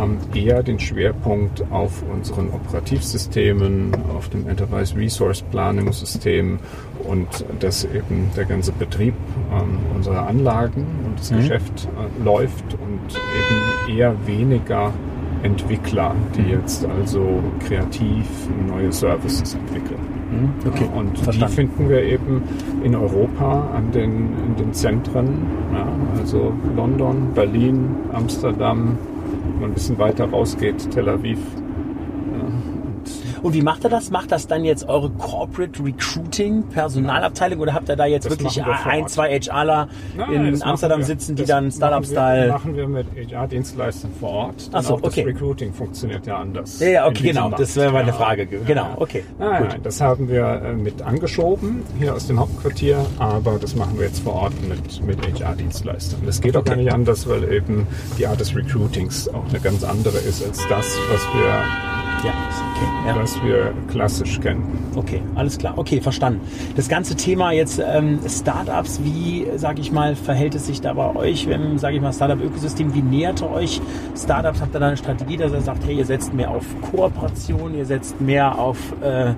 [0.00, 6.58] ähm, eher den Schwerpunkt auf unseren Operativsystemen, auf dem Enterprise Resource Planning System
[7.04, 9.14] und dass eben der ganze Betrieb
[9.52, 11.36] ähm, unserer Anlagen und das mhm.
[11.36, 14.92] Geschäft äh, läuft und eben eher weniger
[15.42, 16.50] Entwickler, die mhm.
[16.50, 18.26] jetzt also kreativ
[18.68, 20.00] neue Services entwickeln.
[20.30, 20.68] Mhm.
[20.68, 21.48] Okay, ja, und verstanden.
[21.48, 22.42] die finden wir eben
[22.84, 28.96] in Europa an den, in den Zentren, ja, also London, Berlin, Amsterdam,
[29.60, 31.38] man ein bisschen weiter rausgeht, Tel Aviv,
[33.42, 34.10] und wie macht er das?
[34.10, 38.62] Macht das dann jetzt eure Corporate Recruiting Personalabteilung oder habt ihr da jetzt das wirklich
[38.64, 39.88] ein, zwei HRler
[40.30, 42.48] in Amsterdam sitzen, die dann Startup-Style...
[42.48, 44.70] Das machen wir mit HR-Dienstleistern vor Ort.
[44.72, 45.24] Achso, okay.
[45.24, 46.80] Das Recruiting funktioniert ja anders.
[46.80, 47.50] Ja, ja okay, genau.
[47.50, 48.46] Das wäre meine Frage.
[48.46, 49.24] Genau, okay.
[49.38, 53.98] Nein, nein, das haben wir äh, mit angeschoben hier aus dem Hauptquartier, aber das machen
[53.98, 56.20] wir jetzt vor Ort mit, mit HR-Dienstleistern.
[56.26, 56.70] Das geht auch okay.
[56.70, 57.86] gar nicht anders, weil eben
[58.18, 63.08] die Art des Recruitings auch eine ganz andere ist als das, was wir ja, okay.
[63.08, 63.16] Ja.
[63.16, 64.62] Was wir klassisch kennen.
[64.94, 65.74] Okay, alles klar.
[65.76, 66.40] Okay, verstanden.
[66.76, 71.14] Das ganze Thema jetzt ähm, Startups, wie, sage ich mal, verhält es sich da bei
[71.14, 73.80] euch, wenn, sage ich mal, Startup-Ökosystem, wie nähert ihr euch
[74.16, 74.60] Startups?
[74.60, 77.86] Habt ihr da eine Strategie, dass ihr sagt, hey, ihr setzt mehr auf Kooperation, ihr
[77.86, 79.34] setzt mehr auf äh, äh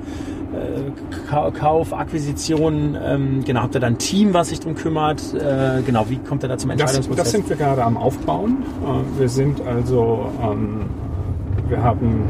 [1.59, 5.23] Kauf, Akquisition, ähm, genau, habt ihr da ein Team, was sich darum kümmert?
[5.35, 7.17] Äh, genau, wie kommt ihr da zum Entscheidungsprozess?
[7.17, 8.63] Das, das sind wir gerade am Aufbauen.
[8.85, 10.87] Äh, wir sind also ähm,
[11.73, 12.29] wir haben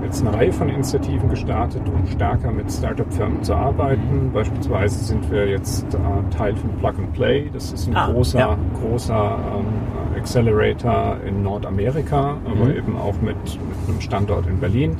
[0.00, 4.26] äh, jetzt eine Reihe von Initiativen gestartet, um stärker mit Startup-Firmen zu arbeiten.
[4.26, 4.32] Mhm.
[4.32, 7.48] Beispielsweise sind wir jetzt äh, Teil von Plug and Play.
[7.52, 8.58] Das ist ein ah, großer, ja.
[8.80, 12.76] großer ähm, Accelerator in Nordamerika, aber mhm.
[12.76, 14.96] eben auch mit, mit einem Standort in Berlin.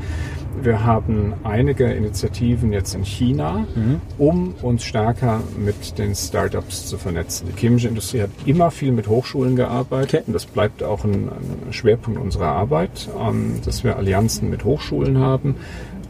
[0.65, 4.01] Wir haben einige Initiativen jetzt in China, mhm.
[4.17, 7.49] um uns stärker mit den Startups zu vernetzen.
[7.49, 10.23] Die chemische Industrie hat immer viel mit Hochschulen gearbeitet okay.
[10.27, 11.31] und das bleibt auch ein,
[11.67, 15.57] ein Schwerpunkt unserer Arbeit, ähm, dass wir Allianzen mit Hochschulen haben.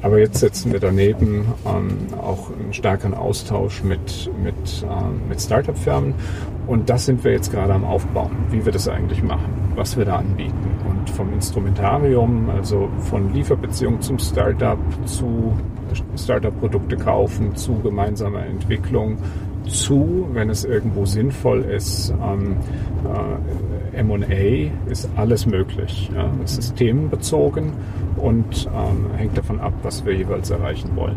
[0.03, 6.15] Aber jetzt setzen wir daneben ähm, auch einen stärkeren Austausch mit, mit, ähm, mit Startup-Firmen.
[6.67, 10.05] Und das sind wir jetzt gerade am Aufbauen, wie wir das eigentlich machen, was wir
[10.05, 10.73] da anbieten
[11.11, 15.57] vom Instrumentarium, also von Lieferbeziehung zum Startup zu
[16.17, 19.19] Startup-Produkte kaufen, zu gemeinsamer Entwicklung,
[19.69, 22.57] zu, wenn es irgendwo sinnvoll ist, ähm,
[23.05, 26.11] äh, MA ist alles möglich.
[26.15, 26.31] Ja.
[26.45, 27.73] Es ist themenbezogen
[28.17, 31.17] und ähm, hängt davon ab, was wir jeweils erreichen wollen.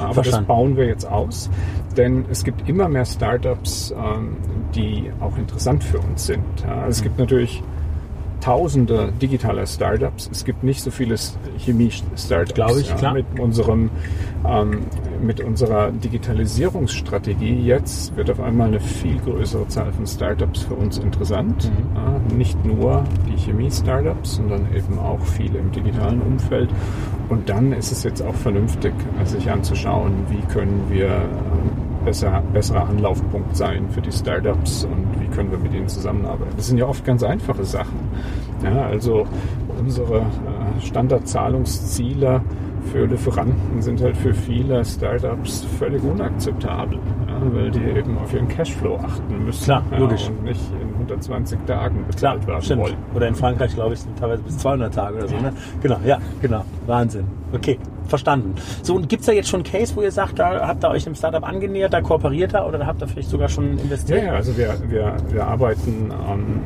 [0.00, 0.46] Aber Verstanden.
[0.46, 1.50] das bauen wir jetzt aus,
[1.96, 4.36] denn es gibt immer mehr Startups, ähm,
[4.74, 6.44] die auch interessant für uns sind.
[6.66, 6.86] Ja.
[6.86, 7.62] Es gibt natürlich
[8.44, 10.28] tausende digitaler Startups.
[10.30, 11.16] Es gibt nicht so viele
[11.58, 12.54] Chemie-Startups.
[12.54, 13.14] Glaube ich, ja, klar.
[13.14, 13.90] Mit, unserem,
[14.46, 14.82] ähm,
[15.22, 20.98] mit unserer Digitalisierungsstrategie jetzt wird auf einmal eine viel größere Zahl von Startups für uns
[20.98, 21.70] interessant.
[21.70, 21.96] Mhm.
[21.96, 26.68] Ja, nicht nur die Chemie-Startups, sondern eben auch viele im digitalen Umfeld.
[27.30, 28.92] Und dann ist es jetzt auch vernünftig,
[29.24, 31.08] sich anzuschauen, wie können wir
[32.04, 36.52] besser, besserer Anlaufpunkt sein für die Startups und wie können wir mit ihnen zusammenarbeiten.
[36.56, 37.98] Das sind ja oft ganz einfache Sachen.
[38.62, 39.26] Ja, also
[39.78, 42.42] unsere äh, Standardzahlungsziele
[42.92, 48.48] für Lieferanten sind halt für viele Startups völlig unakzeptabel, ja, weil die eben auf ihren
[48.48, 49.64] Cashflow achten müssen.
[49.64, 50.28] Klar, logisch.
[50.28, 52.82] und nicht in 120 Tagen bezahlt Klar, werden stimmt.
[52.82, 52.96] wollen.
[53.14, 55.36] Oder in Frankreich, glaube ich, sind teilweise bis 200 Tage oder so.
[55.36, 55.52] Ne?
[55.82, 56.64] Genau, ja, genau.
[56.86, 57.26] Wahnsinn.
[57.52, 58.54] Okay, verstanden.
[58.82, 60.90] So, und gibt es da jetzt schon einen Case, wo ihr sagt, da habt ihr
[60.90, 64.20] euch einem Startup angenähert, da kooperiert ihr oder da habt ihr vielleicht sogar schon investiert?
[64.20, 66.60] Ja, ja also wir, wir, wir arbeiten ähm,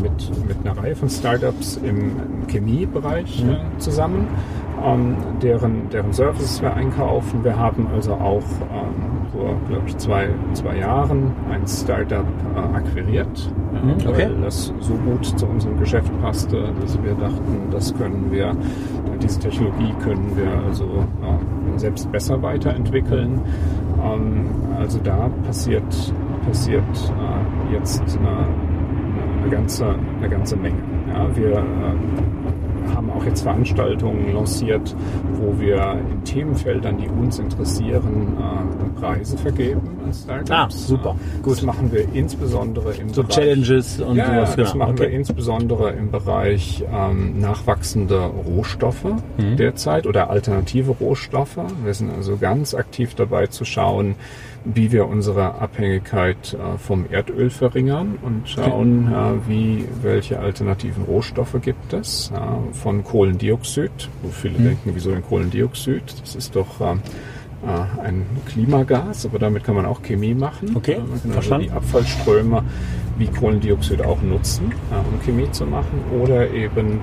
[0.00, 2.12] mit, mit einer Reihe von Startups im
[2.48, 3.52] Chemiebereich mhm.
[3.52, 4.28] äh, zusammen,
[4.84, 7.44] ähm, deren, deren Services wir einkaufen.
[7.44, 8.42] Wir haben also auch
[8.72, 14.26] ähm, vor, glaube ich, zwei, zwei Jahren ein Startup äh, akquiriert, mhm, okay.
[14.26, 18.54] weil das so gut zu unserem Geschäft passte, dass wir dachten, das können wir,
[19.20, 23.40] diese Technologie können wir also äh, selbst besser weiterentwickeln.
[24.02, 24.46] Ähm,
[24.78, 26.12] also da passiert,
[26.46, 28.46] passiert äh, jetzt eine,
[29.42, 30.78] eine, ganze, eine ganze Menge.
[31.08, 31.62] Ja, wir äh,
[32.94, 34.94] haben auch jetzt Veranstaltungen lanciert,
[35.40, 40.50] wo wir in Themenfeldern, die uns interessieren, äh, Preise vergeben als Startups.
[40.50, 41.16] Ah, super.
[41.42, 41.56] Gut.
[41.56, 44.56] Das machen wir insbesondere im so Bereich Challenges und ja, sowas.
[44.56, 44.84] das genau.
[44.84, 45.16] machen wir okay.
[45.16, 49.04] insbesondere im Bereich ähm, nachwachsende Rohstoffe
[49.36, 49.56] Mhm.
[49.56, 51.58] derzeit oder alternative Rohstoffe.
[51.84, 54.14] Wir sind also ganz aktiv dabei zu schauen,
[54.64, 61.56] wie wir unsere Abhängigkeit äh, vom Erdöl verringern und schauen, äh, wie welche alternativen Rohstoffe
[61.60, 63.90] gibt es äh, von Kohlendioxid.
[64.22, 64.64] Wo viele Mhm.
[64.64, 66.02] denken, wieso denn Kohlendioxid?
[66.20, 67.00] Das ist doch ähm,
[67.64, 70.72] äh, ein Klimagas, aber damit kann man auch Chemie machen.
[70.74, 71.66] Okay, Äh, Man kann also verstanden.
[71.68, 72.62] die Abfallströme
[73.18, 77.00] wie Kohlendioxid auch nutzen, äh, um Chemie zu machen oder eben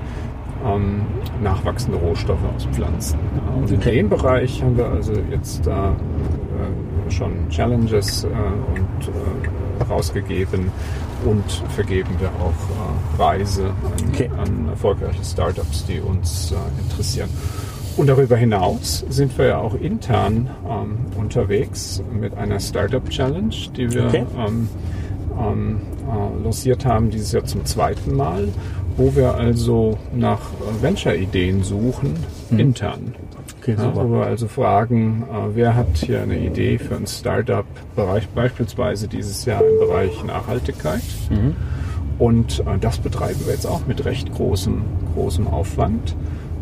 [0.66, 1.02] ähm,
[1.42, 3.18] nachwachsende Rohstoffe aus Pflanzen.
[3.56, 3.74] Und Okay.
[3.76, 10.70] in dem Bereich haben wir also jetzt da äh, schon Challenges äh, und äh, rausgegeben
[11.26, 11.44] und
[11.76, 14.30] vergeben wir auch äh, Preise an, Okay.
[14.38, 17.30] an erfolgreiche Startups, die uns äh, interessieren.
[17.98, 23.92] Und darüber hinaus sind wir ja auch intern ähm, unterwegs mit einer Startup Challenge, die
[23.94, 24.26] wir Okay.
[24.38, 24.70] ähm,
[25.38, 28.48] ähm, äh, lanciert haben, dieses Jahr zum zweiten Mal,
[28.96, 32.16] wo wir also nach äh, Venture-Ideen suchen,
[32.52, 33.16] intern.
[33.62, 37.66] Okay, Ja, wir also fragen, äh, wer hat hier eine Idee für ein Startup,
[38.34, 41.02] beispielsweise dieses Jahr im Bereich Nachhaltigkeit.
[42.18, 44.82] Und äh, das betreiben wir jetzt auch mit recht großem,
[45.14, 46.16] großem Aufwand,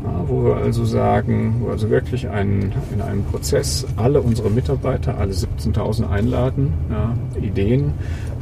[0.04, 4.50] äh, wo wir also sagen, wo wir also wirklich einen, in einem Prozess alle unsere
[4.50, 7.94] Mitarbeiter, alle 17.000 einladen, ja, Ideen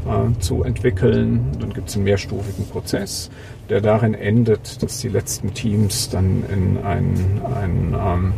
[0.06, 1.46] äh, zu entwickeln.
[1.60, 3.30] Dann gibt es einen mehrstufigen Prozess,
[3.70, 8.34] der darin endet, dass die letzten Teams dann in ein, ein ähm,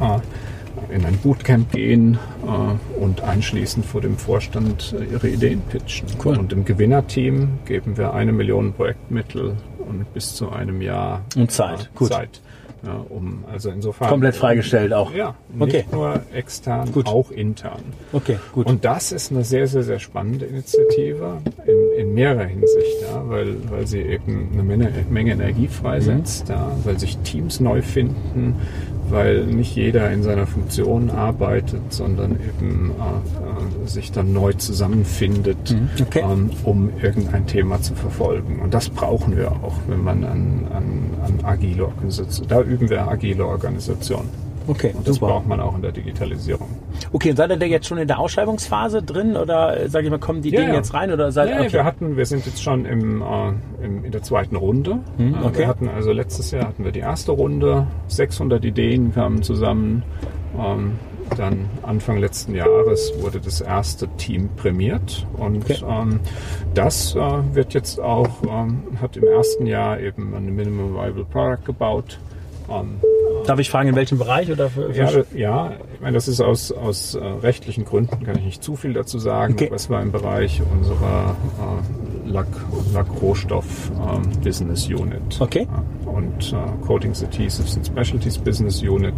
[0.00, 0.18] äh,
[0.94, 6.08] in ein Bootcamp gehen äh, und anschließend vor dem Vorstand äh, ihre Ideen pitchen.
[6.22, 6.36] Cool.
[6.38, 11.84] Und im Gewinnerteam geben wir eine Million Projektmittel und bis zu einem Jahr Und Zeit.
[11.84, 12.08] äh, Gut.
[12.12, 12.40] Zeit.
[12.86, 15.12] Ja, um, also insofern Komplett freigestellt auch.
[15.14, 15.84] Ja, nicht Okay.
[15.92, 17.06] nur extern, Gut.
[17.06, 17.80] auch intern.
[18.12, 18.66] Okay, gut.
[18.66, 23.56] Und das ist eine sehr, sehr, sehr spannende Initiative in, in mehrerer Hinsicht, ja, weil,
[23.70, 28.56] weil sie eben eine Menge, Menge Energie freisetzt, ja, weil sich Teams neu finden,
[29.14, 35.76] weil nicht jeder in seiner Funktion arbeitet, sondern eben äh, äh, sich dann neu zusammenfindet,
[36.02, 36.24] Okay.
[36.28, 38.58] ähm, um irgendein Thema zu verfolgen.
[38.60, 40.84] Und das brauchen wir auch, wenn man an, an,
[41.24, 44.28] an agile Organisationen, da üben wir agile Organisation.
[44.66, 45.28] Okay, Und das super.
[45.32, 46.68] braucht man auch in der Digitalisierung.
[47.12, 50.10] Okay, und seid ihr da jetzt schon in der Ausschreibungsphase drin oder äh, sag ich
[50.10, 50.76] mal, kommen die Ja, Dinge ja.
[50.78, 51.72] jetzt rein oder seid Ja, okay.
[51.72, 54.98] wir hatten, wir sind jetzt schon im, äh, im, in der zweiten Runde.
[55.18, 55.58] Äh, Hm, okay.
[55.60, 60.02] Wir hatten also letztes Jahr hatten wir die erste Runde, 600 Ideen kamen zusammen.
[60.58, 60.92] Ähm,
[61.38, 65.78] dann Anfang letzten Jahres wurde das erste Team prämiert und Okay.
[65.88, 66.20] ähm,
[66.74, 67.20] das äh,
[67.54, 72.18] wird jetzt auch, ähm, hat im ersten Jahr eben ein Minimum Viable Product gebaut.
[72.70, 73.00] Ähm,
[73.46, 76.40] Darf ich fragen, in welchem Bereich oder für, für ja, ja, ich meine, das ist
[76.40, 79.52] aus, aus äh, rechtlichen Gründen, kann ich nicht zu viel dazu sagen.
[79.54, 79.66] Okay.
[79.66, 81.36] aber es war im Bereich unserer
[82.26, 82.46] äh, Lack,
[82.94, 85.40] Lackrohstoff ähm, Business Unit.
[85.40, 85.66] Okay.
[86.06, 89.14] Und äh, Coatings, Adhesives and Specialties Business Unit.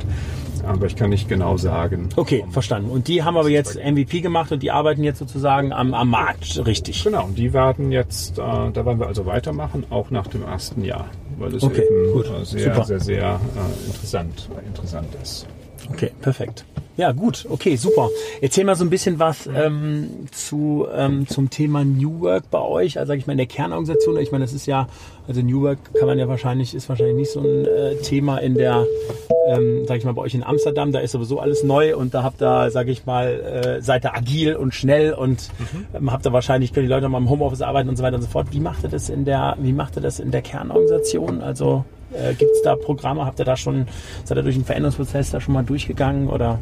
[0.64, 2.08] Aber ich kann nicht genau sagen.
[2.16, 2.90] Okay, um- verstanden.
[2.90, 6.66] Und die haben aber jetzt MVP gemacht und die arbeiten jetzt sozusagen am, am Markt,
[6.66, 7.04] richtig.
[7.04, 10.82] Genau, und die werden jetzt, äh, da werden wir also weitermachen, auch nach dem ersten
[10.84, 11.06] Jahr,
[11.38, 12.84] weil es Okay, eben gut, äh, sehr, super.
[12.84, 15.46] sehr, sehr äh, interessant, interessant ist.
[15.90, 16.64] Okay, perfekt.
[16.96, 18.08] Ja, gut, okay, super.
[18.40, 22.98] Erzähl mal so ein bisschen was ähm, zu, ähm, zum Thema New Work bei euch,
[22.98, 24.16] also sag ich mal in der Kernorganisation.
[24.16, 24.88] Ich meine, das ist ja,
[25.28, 28.54] also New Work kann man ja wahrscheinlich, ist wahrscheinlich nicht so ein äh, Thema in
[28.54, 28.86] der,
[29.46, 32.22] ähm, sag ich mal, bei euch in Amsterdam, da ist sowieso alles neu und da
[32.22, 35.50] habt ihr, sag ich mal, äh, seid ihr agil und schnell und
[35.94, 38.22] ähm, habt ihr wahrscheinlich, können die Leute mal im Homeoffice arbeiten und so weiter und
[38.22, 38.46] so fort.
[38.52, 41.42] Wie macht ihr das in der, wie macht ihr das in der Kernorganisation?
[41.42, 41.84] Also
[42.16, 43.24] äh, Gibt es da Programme?
[43.24, 43.86] Habt ihr da schon,
[44.24, 46.58] seid ihr durch den Veränderungsprozess da schon mal durchgegangen oder?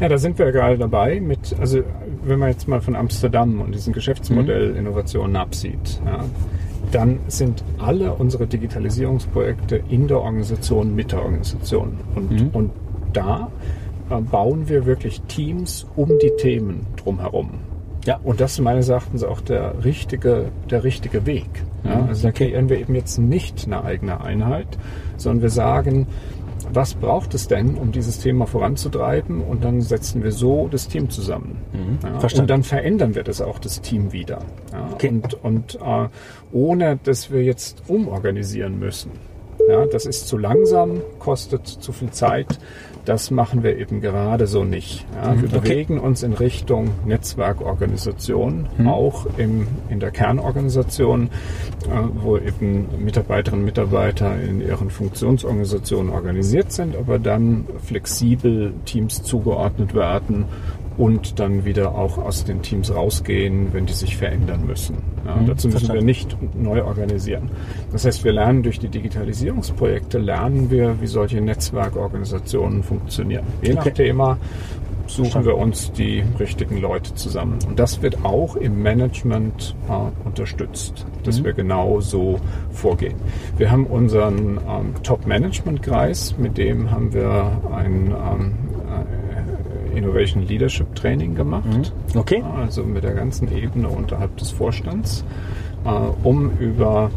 [0.00, 1.82] Ja, da sind wir gerade dabei mit, also
[2.24, 6.24] wenn man jetzt mal von Amsterdam und diesen Geschäftsmodell Innovationen absieht, ja,
[6.92, 11.98] dann sind alle unsere Digitalisierungsprojekte in der Organisation mit der Organisation.
[12.14, 12.70] Und, und
[13.12, 13.50] da
[14.10, 17.50] äh, bauen wir wirklich Teams um die Themen drumherum.
[18.04, 18.18] Ja.
[18.22, 21.48] Und das ist meines Erachtens auch der richtige, der richtige Weg.
[21.84, 24.78] Ja, also da kreieren wir eben jetzt nicht eine eigene Einheit,
[25.16, 26.06] sondern wir sagen,
[26.72, 29.40] was braucht es denn, um dieses Thema voranzutreiben?
[29.42, 31.58] Und dann setzen wir so das Team zusammen.
[32.02, 32.42] Ja, Verstanden.
[32.42, 34.38] und dann verändern wir das auch, das Team wieder.
[34.72, 35.08] Ja, Okay.
[35.08, 36.08] Und, und äh,
[36.52, 39.10] ohne, dass wir jetzt umorganisieren müssen.
[39.68, 42.58] Ja, das ist zu langsam, kostet zu viel Zeit.
[43.04, 45.04] Das machen wir eben gerade so nicht.
[45.14, 45.58] Ja, wir okay.
[45.60, 53.66] bewegen uns in Richtung Netzwerkorganisation, auch im, in der Kernorganisation, äh, wo eben Mitarbeiterinnen und
[53.66, 60.44] Mitarbeiter in ihren Funktionsorganisationen organisiert sind, aber dann flexibel Teams zugeordnet werden
[60.96, 64.96] und dann wieder auch aus den Teams rausgehen, wenn die sich verändern müssen.
[65.24, 66.04] Ja, dazu müssen wir verstanden.
[66.04, 67.50] nicht neu organisieren.
[67.92, 73.44] Das heißt, wir lernen durch die Digitalisierungsprojekte, lernen wir, wie solche Netzwerkorganisationen funktionieren.
[73.62, 74.04] Je nach Okay.
[74.04, 74.38] Thema
[75.06, 77.58] suchen wir uns die richtigen Leute zusammen.
[77.66, 83.16] Und das wird auch im Management äh, unterstützt, dass wir genau so vorgehen.
[83.58, 88.71] Wir haben unseren ähm, Top-Management-Kreis, mit dem haben wir ein ähm, äh,
[89.96, 91.92] Innovation Leadership Training gemacht.
[92.14, 92.42] Okay.
[92.56, 95.24] Also mit der ganzen Ebene unterhalb des Vorstands,
[95.84, 97.10] äh, um über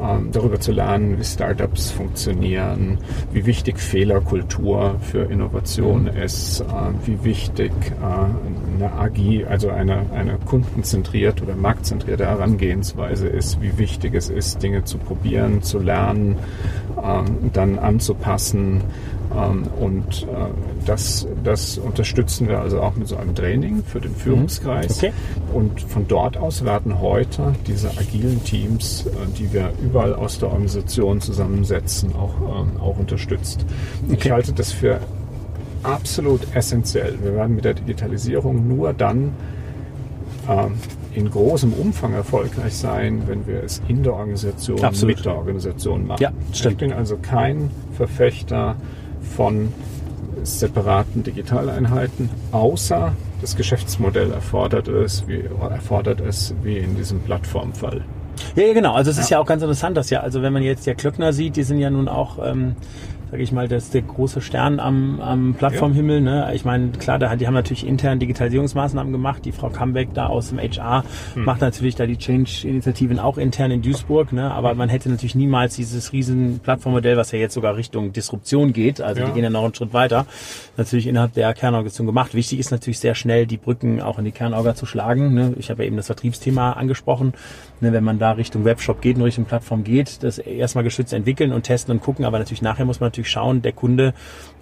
[0.00, 2.98] ähm, darüber zu lernen, wie Startups funktionieren,
[3.32, 6.64] wie wichtig Fehlerkultur für Innovation ist, äh,
[7.04, 7.70] wie wichtig
[8.02, 14.62] äh, eine agil, also eine, eine kundenzentrierte oder marktzentrierte Herangehensweise ist, wie wichtig es ist,
[14.62, 16.36] Dinge zu probieren, zu lernen,
[17.02, 18.82] ähm, dann anzupassen.
[19.36, 20.26] Ähm, und äh,
[20.86, 24.98] das, das unterstützen wir also auch mit so einem Training für den Führungskreis.
[24.98, 25.12] Okay.
[25.52, 30.48] Und von dort aus werden heute diese agilen Teams, äh, die wir überall aus der
[30.48, 33.64] Organisation zusammensetzen, auch, ähm, auch unterstützt.
[34.08, 35.00] Ich halte das für
[35.82, 37.18] absolut essentiell.
[37.22, 39.32] Wir werden mit der Digitalisierung nur dann
[40.48, 40.74] ähm,
[41.14, 45.16] in großem Umfang erfolgreich sein, wenn wir es in der Organisation Absolut.
[45.16, 46.22] mit der Organisation machen.
[46.22, 46.72] Ja, stimmt.
[46.72, 48.76] Ich bin also kein Verfechter
[49.24, 49.72] von
[50.42, 58.04] separaten Digitaleinheiten, außer das Geschäftsmodell erfordert es, wie, erfordert es, wie in diesem Plattformfall.
[58.56, 58.94] Ja, ja, genau.
[58.94, 61.32] Also es ist ja auch ganz interessant, dass ja, also wenn man jetzt ja Klöckner
[61.32, 62.74] sieht, die sind ja nun auch, ähm,
[63.34, 66.20] sage ich mal, das ist der große Stern am, am Plattformhimmel.
[66.20, 66.52] Ne?
[66.54, 69.44] Ich meine, klar, da, die haben natürlich intern Digitalisierungsmaßnahmen gemacht.
[69.44, 71.02] Die Frau Kambeck da aus dem HR
[71.34, 74.32] macht natürlich da die Change-Initiativen auch intern in Duisburg.
[74.32, 74.52] Ne?
[74.52, 79.00] Aber man hätte natürlich niemals dieses riesen Plattformmodell, was ja jetzt sogar Richtung Disruption geht,
[79.00, 79.26] also Ja.
[79.26, 80.26] die gehen ja noch einen Schritt weiter,
[80.76, 82.34] natürlich innerhalb der Kernorganisation gemacht.
[82.34, 85.34] Wichtig ist natürlich sehr schnell, die Brücken auch in die Kernorga zu schlagen.
[85.34, 85.54] Ne?
[85.58, 87.32] Ich habe ja eben das Vertriebsthema angesprochen.
[87.80, 87.92] Ne?
[87.92, 91.64] Wenn man da Richtung Webshop geht und Richtung Plattform geht, das erstmal geschützt entwickeln und
[91.64, 92.24] testen und gucken.
[92.24, 94.14] Aber natürlich nachher muss man natürlich schauen, der Kunde,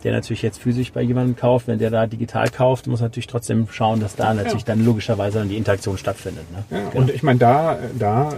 [0.05, 3.69] der natürlich jetzt physisch bei jemandem kauft, wenn der da digital kauft, muss natürlich trotzdem
[3.71, 6.45] schauen, dass da natürlich dann logischerweise dann die Interaktion stattfindet.
[6.51, 6.65] Ne?
[6.79, 8.33] Ja, Und ich meine, da, da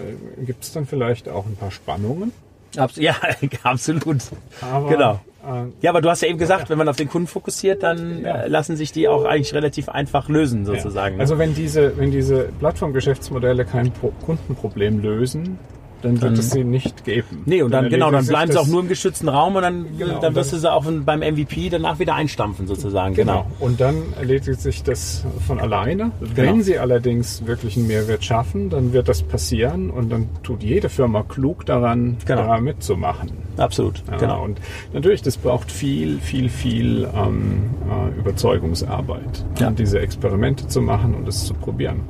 [0.44, 2.32] gibt es dann vielleicht auch ein paar Spannungen.
[2.76, 3.14] Abs ja,
[3.62, 4.18] absolut.
[4.60, 5.20] Aber, genau.
[5.46, 8.22] Äh, Ja, aber du hast ja eben gesagt, wenn man auf den Kunden fokussiert, dann
[8.24, 8.42] Ja.
[8.42, 11.14] äh, lassen sich die auch eigentlich relativ einfach lösen, sozusagen.
[11.14, 11.16] Ja.
[11.18, 11.20] ne?
[11.22, 15.58] Also wenn diese, wenn diese Plattformgeschäftsmodelle kein Pro Kundenproblem lösen,
[16.04, 17.42] dann wird Dann- es sie nicht geben.
[17.46, 19.62] Nee, und dann, genau, dann erledigt sich bleiben sie auch nur im geschützten Raum und
[19.62, 23.14] dann, Genau, dann wirst dann- du sie auch beim MVP danach wieder einstampfen, sozusagen.
[23.14, 23.46] Genau.
[23.60, 26.12] Und dann erledigt sich das von alleine.
[26.20, 26.30] Genau.
[26.36, 30.88] Wenn sie allerdings wirklich einen Mehrwert schaffen, dann wird das passieren und dann tut jede
[30.88, 32.42] Firma klug daran, Genau.
[32.46, 33.30] da mitzumachen.
[33.56, 34.44] Absolut, Ja, genau.
[34.44, 34.60] Und
[34.92, 39.68] natürlich, das braucht viel, viel, viel ähm, äh, Überzeugungsarbeit, Ja.
[39.68, 42.00] um diese Experimente zu machen und es zu probieren.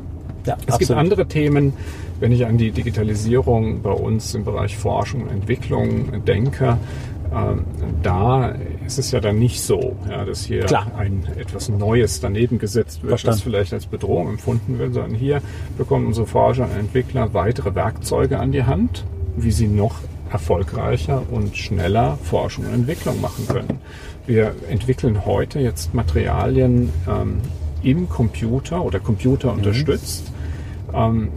[0.46, 1.72] Ja, Es gibt andere Themen,
[2.20, 6.78] wenn ich an die Digitalisierung bei uns im Bereich Forschung und Entwicklung denke.
[7.34, 7.64] ähm,
[8.02, 8.54] Da
[8.86, 10.90] ist es ja dann nicht so, ja, dass hier Klar.
[10.96, 13.36] ein etwas Neues daneben gesetzt wird, Verstanden.
[13.38, 15.40] was vielleicht als Bedrohung empfunden wird, sondern hier
[15.78, 19.04] bekommen unsere Forscher und Entwickler weitere Werkzeuge an die Hand,
[19.36, 19.96] wie sie noch
[20.30, 23.78] erfolgreicher und schneller Forschung und Entwicklung machen können.
[24.26, 27.40] Wir entwickeln heute jetzt Materialien ähm,
[27.84, 30.32] im Computer oder Computer unterstützt,
[30.94, 31.28] ähm,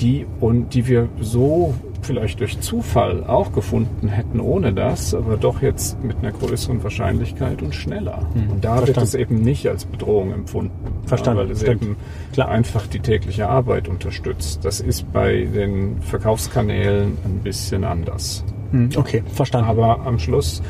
[0.00, 5.60] die, und die wir so vielleicht durch Zufall auch gefunden hätten ohne das, aber doch
[5.62, 8.26] jetzt mit einer größeren Wahrscheinlichkeit und schneller.
[8.34, 9.08] Und da wird Verstanden.
[9.08, 10.70] es eben nicht als Bedrohung empfunden,
[11.06, 11.82] Verstanden, weil es stimmt.
[11.82, 11.96] eben
[12.32, 12.48] Klar.
[12.48, 14.64] einfach die tägliche Arbeit unterstützt.
[14.64, 18.44] Das ist bei den Verkaufskanälen ein bisschen anders.
[18.70, 19.68] Hm, Okay, verstanden.
[19.68, 20.62] Aber am Schluss,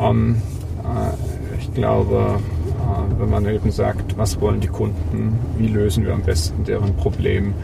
[0.00, 0.36] ähm,
[0.82, 2.38] äh, ich glaube,
[3.18, 7.54] wenn man eben sagt, was wollen die Kunden, wie lösen wir am besten deren Problem,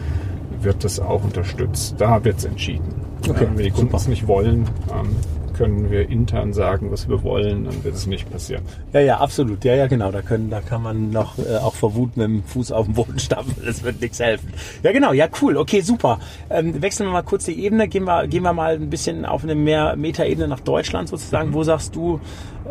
[0.61, 1.95] wird das auch unterstützt.
[1.97, 2.95] Da wird es entschieden.
[3.27, 5.15] Okay, Ja, wenn die Kunden es nicht wollen, ähm,
[5.57, 8.63] können wir intern sagen, was wir wollen, dann wird es nicht passieren.
[8.93, 9.63] Ja, ja, absolut.
[9.65, 10.11] Ja, ja, genau.
[10.11, 12.95] Da können, da kann man noch äh, auch vor Wut mit dem Fuß auf den
[12.95, 13.63] Boden stampfen.
[13.65, 14.53] Das wird nichts helfen.
[14.83, 15.13] Ja, genau.
[15.13, 15.57] Ja, cool.
[15.57, 16.19] Okay, super.
[16.49, 17.87] Ähm, wechseln wir mal kurz die Ebene.
[17.87, 21.53] Gehen wir, gehen wir mal ein bisschen auf eine mehr Metaebene nach Deutschland sozusagen.
[21.53, 22.19] Wo sagst du,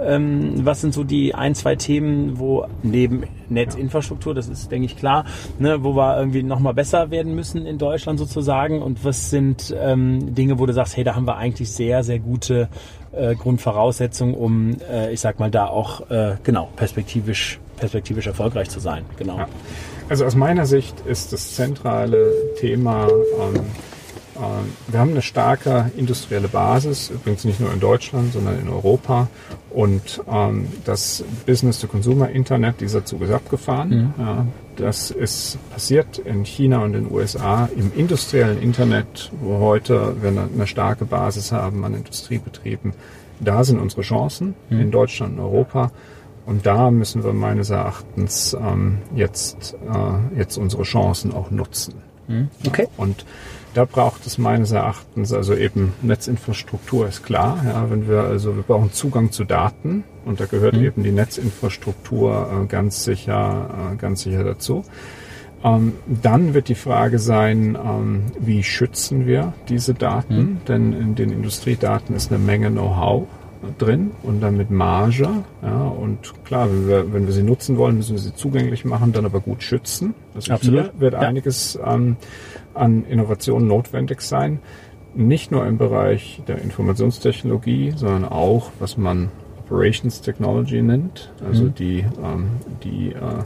[0.05, 4.97] ähm, was sind so die ein, zwei Themen, wo neben Netzinfrastruktur, das ist, denke ich,
[4.97, 5.25] klar,
[5.59, 8.83] ne, wo wir irgendwie nochmal besser werden müssen in Deutschland sozusagen?
[8.83, 12.19] Und was sind ähm, Dinge, wo du sagst, hey, da haben wir eigentlich sehr, sehr
[12.19, 12.69] gute
[13.13, 18.81] äh, Grundvoraussetzung, um, äh, ich sag mal, da auch äh, genau perspektivisch, perspektivisch erfolgreich zu
[18.81, 19.05] sein.
[19.19, 19.39] Genau.
[19.39, 19.49] Ja.
[20.09, 23.61] Also aus meiner Sicht ist das zentrale Thema, ähm,
[24.37, 29.29] äh, wir haben eine starke industrielle Basis, übrigens nicht nur in Deutschland, sondern in Europa.
[29.71, 33.89] Und ähm, das Business-to-Consumer-Internet, dieser Zug ist abgefahren.
[33.89, 34.15] Mhm.
[34.19, 34.47] Ja,
[34.77, 40.31] das ist passiert in China und in den USA im industriellen Internet, wo heute wir
[40.31, 42.93] eine, eine starke Basis haben an Industriebetrieben.
[43.41, 44.81] Da sind unsere Chancen mhm.
[44.81, 45.91] in Deutschland und Europa.
[46.47, 51.95] Und da müssen wir meines Erachtens ähm, jetzt, äh, jetzt unsere Chancen auch nutzen.
[52.29, 52.49] Mhm.
[52.67, 52.87] Okay.
[52.97, 53.25] Und
[53.77, 57.63] da braucht es meines Erachtens also eben Netzinfrastruktur ist klar.
[57.67, 60.85] Ja, wenn wir also wir brauchen Zugang zu Daten und da gehört mhm.
[60.85, 64.85] eben die Netzinfrastruktur äh, ganz sicher äh, ganz sicher dazu.
[65.63, 70.37] Ähm, dann wird die Frage sein, ähm, wie schützen wir diese Daten?
[70.37, 70.59] Mhm.
[70.67, 73.27] Denn in den Industriedaten ist eine Menge Know-how
[73.79, 75.29] drin und dann mit Marge.
[75.63, 79.13] Ja, und klar, wenn wir, wenn wir sie nutzen wollen, müssen wir sie zugänglich machen,
[79.13, 80.15] dann aber gut schützen.
[80.35, 80.83] Also Absolut.
[80.83, 81.21] hier wird ja.
[81.21, 82.17] einiges ähm,
[82.75, 84.61] an Innovationen notwendig sein.
[85.15, 91.75] Nicht nur im Bereich der Informationstechnologie, sondern auch, was man Operations Technology nennt, also mhm.
[91.75, 92.51] die, ähm,
[92.85, 93.43] die äh,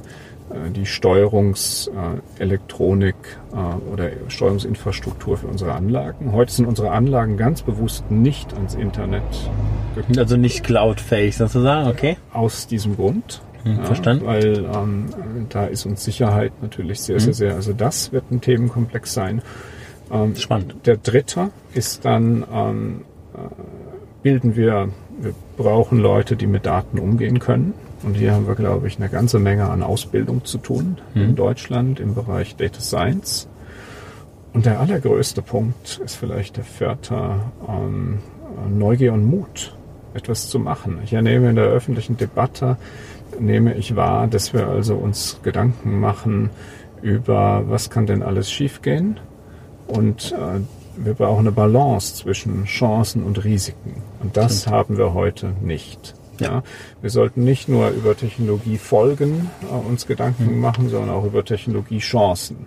[0.75, 3.15] die Steuerungselektronik
[3.53, 6.33] äh, äh, oder Steuerungsinfrastruktur für unsere Anlagen.
[6.33, 9.23] Heute sind unsere Anlagen ganz bewusst nicht ans Internet.
[10.17, 12.17] Also nicht cloud-fähig sozusagen, okay?
[12.33, 13.43] Aus diesem Grund.
[13.63, 14.27] Hm, ja, verstanden.
[14.27, 15.07] Weil ähm,
[15.51, 17.35] da ist uns Sicherheit natürlich sehr, sehr, hm.
[17.35, 17.55] sehr.
[17.55, 19.43] Also das wird ein Themenkomplex sein.
[20.11, 20.75] Ähm, Spannend.
[20.87, 23.03] Der dritte ist dann, ähm,
[24.23, 24.89] bilden wir,
[25.21, 27.75] wir brauchen Leute, die mit Daten umgehen können.
[28.03, 31.23] Und hier haben wir, glaube ich, eine ganze Menge an Ausbildung zu tun mhm.
[31.23, 33.49] in Deutschland im Bereich Data Science.
[34.53, 37.37] Und der allergrößte Punkt ist vielleicht der vierte
[37.69, 38.19] ähm,
[38.69, 39.77] Neugier und Mut,
[40.15, 40.99] etwas zu machen.
[41.05, 42.77] Ich ernehme in der öffentlichen Debatte,
[43.39, 46.51] nehme ich wahr, dass wir also uns Gedanken machen
[47.01, 49.21] über, was kann denn alles schiefgehen
[49.87, 50.61] und äh,
[50.97, 54.03] wir brauchen eine Balance zwischen Chancen und Risiken.
[54.23, 54.75] Und das Stimmt.
[54.75, 56.15] haben wir heute nicht.
[56.41, 56.63] Ja.
[57.01, 60.61] Wir sollten nicht nur über Technologiefolgen äh, uns Gedanken mhm.
[60.61, 62.67] machen, sondern auch über Technologiechancen.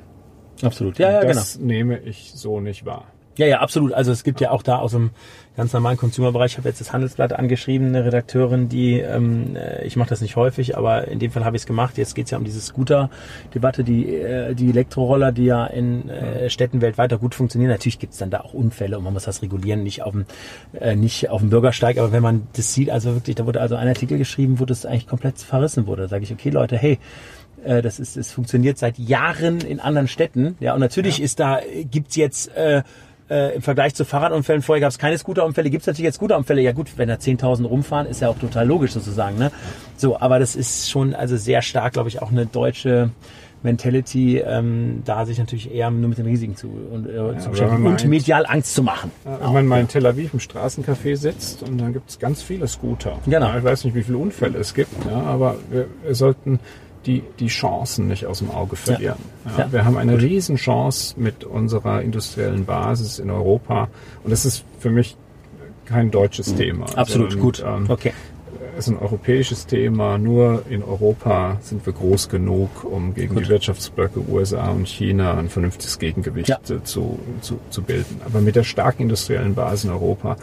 [0.62, 1.40] Absolut, ja, ja, das genau.
[1.40, 3.13] Das nehme ich so nicht wahr.
[3.38, 3.94] Ja, ja, absolut.
[3.94, 5.10] Also es gibt ja auch da aus dem
[5.56, 9.96] ganz normalen Consumer-Bereich, ich habe jetzt das Handelsblatt angeschrieben, eine Redakteurin, die, ähm, äh, ich
[9.96, 11.98] mache das nicht häufig, aber in dem Fall habe ich es gemacht.
[11.98, 16.50] Jetzt geht es ja um diese Scooter-Debatte, die, äh, die Elektroroller, die ja in äh,
[16.50, 17.70] Städten weltweit gut funktionieren.
[17.70, 20.26] Natürlich gibt es dann da auch Unfälle und man muss das regulieren, nicht auf dem,
[20.80, 23.76] äh, nicht auf dem Bürgersteig, aber wenn man das sieht, also wirklich, da wurde also
[23.76, 26.04] ein Artikel geschrieben, wo das eigentlich komplett verrissen wurde.
[26.04, 26.98] Da sage ich, okay Leute, hey,
[27.64, 30.56] äh, das ist, es funktioniert seit Jahren in anderen Städten.
[30.60, 31.26] Ja, und natürlich ja.
[31.26, 31.60] ist da,
[31.92, 32.82] gibt's jetzt äh,
[33.34, 36.62] äh, im Vergleich zu Fahrradunfällen, vorher gab es keine Scooterunfälle, gibt es natürlich jetzt Scooterunfälle.
[36.62, 39.38] Ja gut, wenn da 10.000 rumfahren, ist ja auch total logisch sozusagen.
[39.38, 39.52] Ne?
[39.98, 43.10] So, aber das ist schon also sehr stark, glaube ich, auch eine deutsche
[43.64, 47.50] Mentality, ähm, da sich natürlich eher nur mit den Risiken zu, und, äh, ja, zu
[47.50, 49.10] beschäftigen und medial Angst zu machen.
[49.26, 52.42] Ja, wenn man mal in Tel Aviv im Straßencafé sitzt und dann gibt es ganz
[52.42, 53.20] viele Scooter.
[53.26, 53.58] Genau.
[53.58, 56.60] Ich weiß nicht, wie viele Unfälle es gibt, aber wir, wir sollten
[57.06, 59.20] die, die Chancen nicht aus dem Auge verlieren.
[59.46, 59.66] Ja.
[59.66, 63.90] Ja, wir haben eine Riesenchance mit unserer industriellen Basis in Europa
[64.24, 65.18] und das ist für mich
[65.86, 66.58] kein deutsches mhm.
[66.58, 66.86] Thema.
[66.98, 67.64] Absolut, sondern, gut.
[67.66, 68.14] Ähm, okay.
[68.76, 70.18] Es ist ein europäisches Thema.
[70.18, 73.46] Nur in Europa sind wir groß genug, um gegen Gut.
[73.46, 76.60] die Wirtschaftsblöcke USA und China ein vernünftiges Gegengewicht ja.
[76.64, 78.22] zu, zu, zu bilden.
[78.26, 80.38] Aber mit der starken industriellen Basis in Europa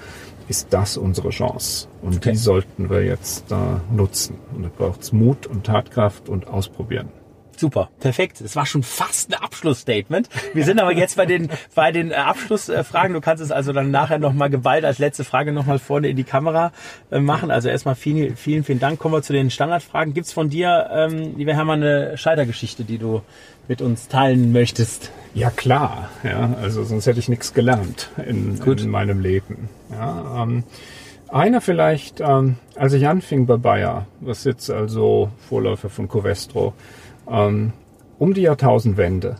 [0.50, 1.86] ist das unsere Chance.
[2.02, 2.32] Und okay.
[2.32, 3.54] die sollten wir jetzt äh,
[3.94, 4.36] nutzen.
[4.54, 7.08] Und da braucht es Mut und Tatkraft und Ausprobieren.
[7.60, 8.40] Super, perfekt.
[8.40, 10.30] Das war schon fast ein Abschlussstatement.
[10.54, 13.12] Wir sind aber jetzt bei den bei den äh, Abschlussfragen.
[13.12, 16.24] Du kannst es also dann nachher nochmal geballt als letzte Frage nochmal vorne in die
[16.24, 16.72] Kamera
[17.10, 17.50] äh, machen.
[17.50, 18.98] Also erstmal vielen, vielen, vielen Dank.
[18.98, 20.14] Kommen wir zu den Standardfragen.
[20.14, 23.20] Gibt's von dir, ähm, lieber Hermann, eine Scheitergeschichte, die du
[23.68, 25.10] mit uns teilen möchtest?
[25.34, 29.68] Ja klar, ja, also sonst hätte ich nichts gelernt in, in meinem Leben.
[29.90, 30.64] Ja, ähm,
[31.28, 36.72] einer vielleicht, ähm, als ich anfing bei Bayer, was jetzt also Vorläufer von Covestro,
[37.30, 37.72] ähm,
[38.18, 39.36] um die Jahrtausendwende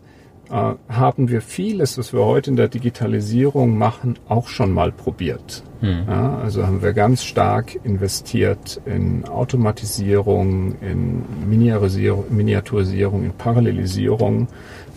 [0.51, 5.62] äh, haben wir vieles, was wir heute in der Digitalisierung machen, auch schon mal probiert.
[5.80, 6.05] Hm.
[6.09, 14.49] Ja, also haben wir ganz stark investiert in Automatisierung, in Miniaturisierung, in Parallelisierung.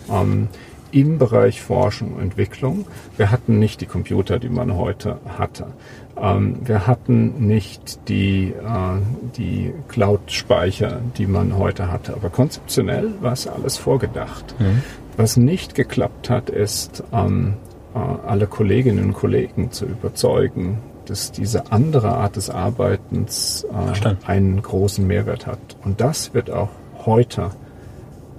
[0.10, 0.48] Ähm,
[0.94, 2.86] im Bereich Forschung und Entwicklung.
[3.18, 5.68] Wir hatten nicht die Computer, die man heute hatte.
[6.16, 12.14] Ähm, wir hatten nicht die, äh, die Cloud-Speicher, die man heute hatte.
[12.14, 14.55] Aber konzeptionell war es alles vorgedacht.
[14.59, 14.82] Mhm.
[15.18, 17.55] Was nicht geklappt hat, ist, ähm,
[17.93, 24.61] äh, alle Kolleginnen und Kollegen zu überzeugen, dass diese andere Art des Arbeitens äh, einen
[24.61, 25.59] großen Mehrwert hat.
[25.84, 26.70] Und das wird auch
[27.05, 27.51] heute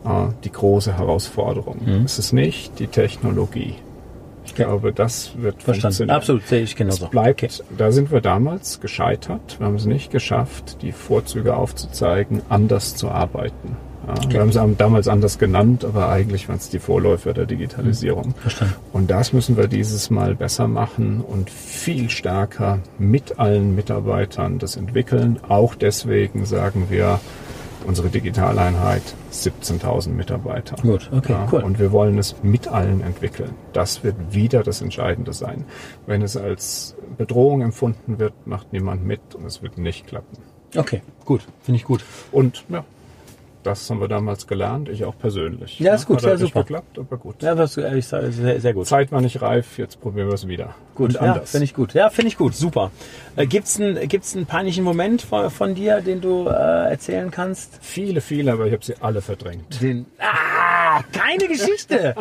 [0.05, 1.81] äh, die große Herausforderung.
[1.85, 2.05] Mhm.
[2.05, 3.75] Es ist nicht die Technologie.
[4.45, 5.83] Ich glaube, das wird Verstanden.
[5.83, 6.17] funktionieren.
[6.17, 7.07] Absolut, sehe ich genauso.
[7.07, 7.53] Es bleibt, okay.
[7.77, 9.59] da sind wir damals gescheitert.
[9.59, 13.77] Wir haben es nicht geschafft, die Vorzüge aufzuzeigen, anders zu arbeiten.
[14.07, 14.33] Ja, okay.
[14.35, 18.29] Wir haben es damals anders genannt, aber eigentlich waren es die Vorläufer der Digitalisierung.
[18.29, 18.35] Mhm.
[18.35, 18.75] Verstanden.
[18.93, 24.77] Und das müssen wir dieses Mal besser machen und viel stärker mit allen Mitarbeitern das
[24.77, 25.41] entwickeln.
[25.49, 27.21] Auch deswegen sagen wir,
[27.85, 30.77] unsere Digitaleinheit 17.000 Mitarbeiter.
[30.81, 31.63] Gut, okay, ja, cool.
[31.63, 33.51] Und wir wollen es mit allen entwickeln.
[33.73, 35.65] Das wird wieder das Entscheidende sein.
[36.07, 40.39] Wenn es als Bedrohung empfunden wird, macht niemand mit und es wird nicht klappen.
[40.77, 42.05] Okay, gut, finde ich gut.
[42.33, 42.85] Und ja,
[43.65, 45.81] das haben wir damals gelernt, ich auch persönlich.
[45.81, 46.61] Ja, ist gut, Hat ja, super.
[46.61, 47.43] geklappt, aber gut.
[47.43, 48.87] Ja, was ehrlich sagen, sehr, sehr gut.
[48.87, 50.75] Zeit war nicht reif, jetzt probieren wir es wieder.
[50.95, 51.95] Gut, ja, finde ich gut.
[51.95, 52.93] Ja, finde ich gut, super.
[53.37, 57.79] Äh, gibt's einen, gibt's einen peinlichen Moment von, von dir, den du äh, erzählen kannst?
[57.81, 59.83] Viele, viele, aber ich habe sie alle verdrängt.
[59.83, 62.15] Den, ah, keine Geschichte.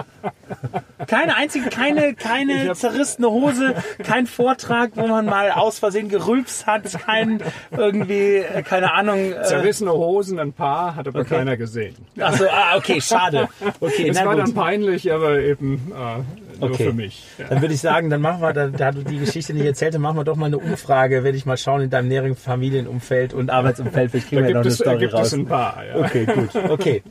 [1.08, 6.92] keine einzige, keine, keine zerrissene Hose, kein Vortrag, wo man mal aus Versehen gerülpst hat,
[7.06, 7.42] kein
[7.72, 9.34] irgendwie, äh, keine Ahnung.
[9.34, 11.33] Äh, Zerrissene Hosen, ein paar, hat aber okay.
[11.38, 11.96] Keiner gesehen.
[12.20, 13.50] Ach so, ah, okay, schade.
[13.80, 14.44] Okay, es war gut.
[14.44, 16.86] dann peinlich, aber eben äh, nur okay.
[16.86, 17.24] für mich.
[17.38, 17.48] Ja.
[17.50, 20.02] Dann würde ich sagen, dann machen wir, da, da du die Geschichte nicht erzählt hast,
[20.02, 23.50] machen wir doch mal eine Umfrage, werde ich mal schauen in deinem näheren Familienumfeld und
[23.50, 25.28] Arbeitsumfeld, vielleicht kriegen da wir noch eine es, Story gibt raus.
[25.28, 25.96] Es ein paar, ja.
[25.96, 27.04] Okay, gut, okay.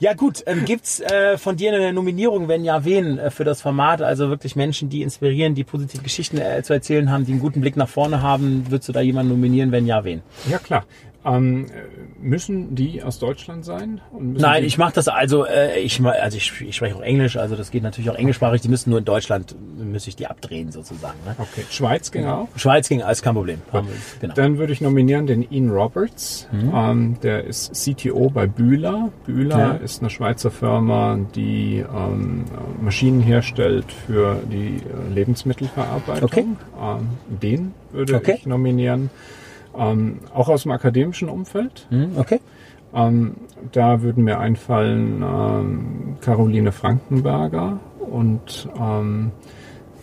[0.00, 3.60] Ja gut, ähm, gibt's äh, von dir eine Nominierung, wenn ja, wen äh, für das
[3.62, 4.02] Format?
[4.02, 7.60] Also wirklich Menschen, die inspirieren, die positive Geschichten äh, zu erzählen haben, die einen guten
[7.60, 8.66] Blick nach vorne haben.
[8.70, 10.22] Würdest du da jemanden nominieren, wenn ja, wen?
[10.48, 10.84] Ja klar.
[11.24, 11.66] Ähm,
[12.20, 14.00] müssen die aus Deutschland sein?
[14.18, 17.70] Nein, ich mache das also, äh, ich, also ich, ich spreche auch Englisch, also das
[17.72, 18.60] geht natürlich auch englischsprachig.
[18.60, 21.18] Die müssen nur in Deutschland, müsste ich die abdrehen sozusagen.
[21.26, 21.34] Ne?
[21.38, 22.48] Okay, Schweiz ging auch?
[22.56, 23.60] Schweiz ging, alles kein Problem.
[24.20, 24.34] Genau.
[24.34, 26.48] Dann würde ich nominieren den Ian Roberts.
[26.52, 26.72] Mhm.
[26.74, 29.10] Ähm, der ist CTO bei Bühler.
[29.26, 29.72] Bühler ja.
[29.72, 32.44] ist eine Schweizer Firma, die ähm,
[32.80, 36.28] Maschinen herstellt für die äh, Lebensmittelverarbeitung.
[36.28, 36.46] Okay.
[36.80, 38.36] Ähm, den würde okay.
[38.38, 39.10] ich nominieren.
[39.78, 41.86] Ähm, auch aus dem akademischen Umfeld.
[41.90, 42.40] Hm, okay.
[42.94, 43.34] Ähm,
[43.72, 49.30] da würden mir einfallen ähm, Caroline Frankenberger und ähm,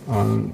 [0.09, 0.51] ähm,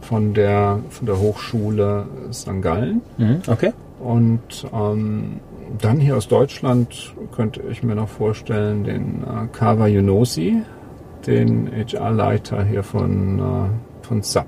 [0.00, 2.62] von der von der Hochschule St.
[2.62, 3.02] Gallen.
[3.18, 3.72] Mhm, okay.
[4.00, 5.40] Und ähm,
[5.80, 10.62] dann hier aus Deutschland könnte ich mir noch vorstellen den äh, Kawa Yunosi,
[11.26, 14.46] den HR-Leiter hier von, äh, von SAP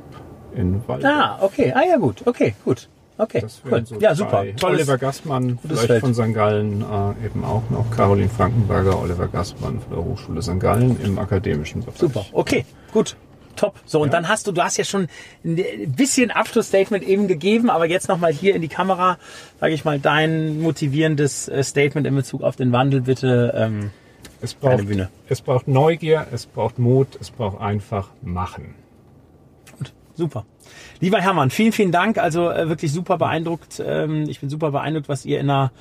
[0.55, 1.05] in Wald.
[1.05, 1.73] Ah, okay.
[1.75, 2.23] Ah ja, gut.
[2.27, 2.89] Okay, gut.
[3.17, 3.87] Okay, das cool.
[3.87, 4.45] So ja, super.
[4.57, 6.01] Tolles, Oliver Gassmann, vielleicht Feld.
[6.01, 6.35] von St.
[6.35, 7.89] Gallen äh, eben auch noch.
[7.91, 10.59] Caroline Frankenberger, Oliver Gassmann von der Hochschule St.
[10.59, 11.99] Gallen im akademischen Bereich.
[11.99, 13.17] Super, okay, gut.
[13.57, 13.75] Top.
[13.85, 14.13] So, und ja.
[14.15, 15.07] dann hast du, du hast ja schon
[15.45, 19.17] ein bisschen Abschlussstatement eben gegeben, aber jetzt nochmal hier in die Kamera,
[19.61, 23.55] sage ich mal, dein motivierendes äh, Statement in Bezug auf den Wandel, bitte.
[23.57, 23.91] Ähm,
[24.41, 25.09] es, braucht, Bühne.
[25.29, 28.75] es braucht Neugier, es braucht Mut, es braucht einfach machen.
[30.15, 30.45] Super.
[31.01, 32.19] Lieber Hermann, vielen, vielen Dank.
[32.19, 33.83] Also äh, wirklich super beeindruckt.
[33.85, 35.73] Ähm, ich bin super beeindruckt, was ihr in einer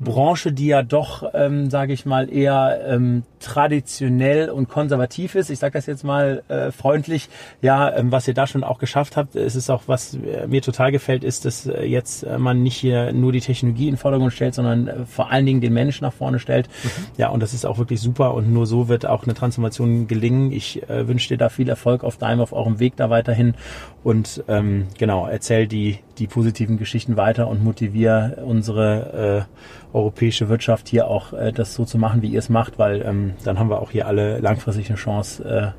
[0.00, 5.50] Branche, die ja doch, ähm, sage ich mal, eher ähm, traditionell und konservativ ist.
[5.50, 7.28] Ich sage das jetzt mal äh, freundlich.
[7.62, 10.62] Ja, ähm, was ihr da schon auch geschafft habt, es ist auch, was äh, mir
[10.62, 13.98] total gefällt, ist, dass äh, jetzt äh, man nicht hier nur die Technologie in den
[13.98, 16.68] Vordergrund stellt, sondern äh, vor allen Dingen den Menschen nach vorne stellt.
[16.82, 16.88] Mhm.
[17.18, 20.50] Ja, und das ist auch wirklich super und nur so wird auch eine Transformation gelingen.
[20.52, 23.54] Ich äh, wünsche dir da viel Erfolg auf deinem, auf eurem Weg da weiterhin
[24.02, 30.88] und ähm, genau, erzähl die, die positiven Geschichten weiter und motivier unsere äh, europäische Wirtschaft
[30.88, 33.70] hier auch äh, das so zu machen, wie ihr es macht, weil ähm, dann haben
[33.70, 35.74] wir auch hier alle langfristig eine Chance,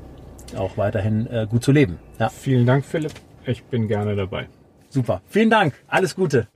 [0.54, 1.98] äh, auch weiterhin äh, gut zu leben.
[2.18, 2.28] Ja.
[2.30, 3.12] Vielen Dank, Philipp.
[3.44, 4.48] Ich bin gerne dabei.
[4.88, 5.20] Super.
[5.28, 5.74] Vielen Dank.
[5.88, 6.48] Alles Gute.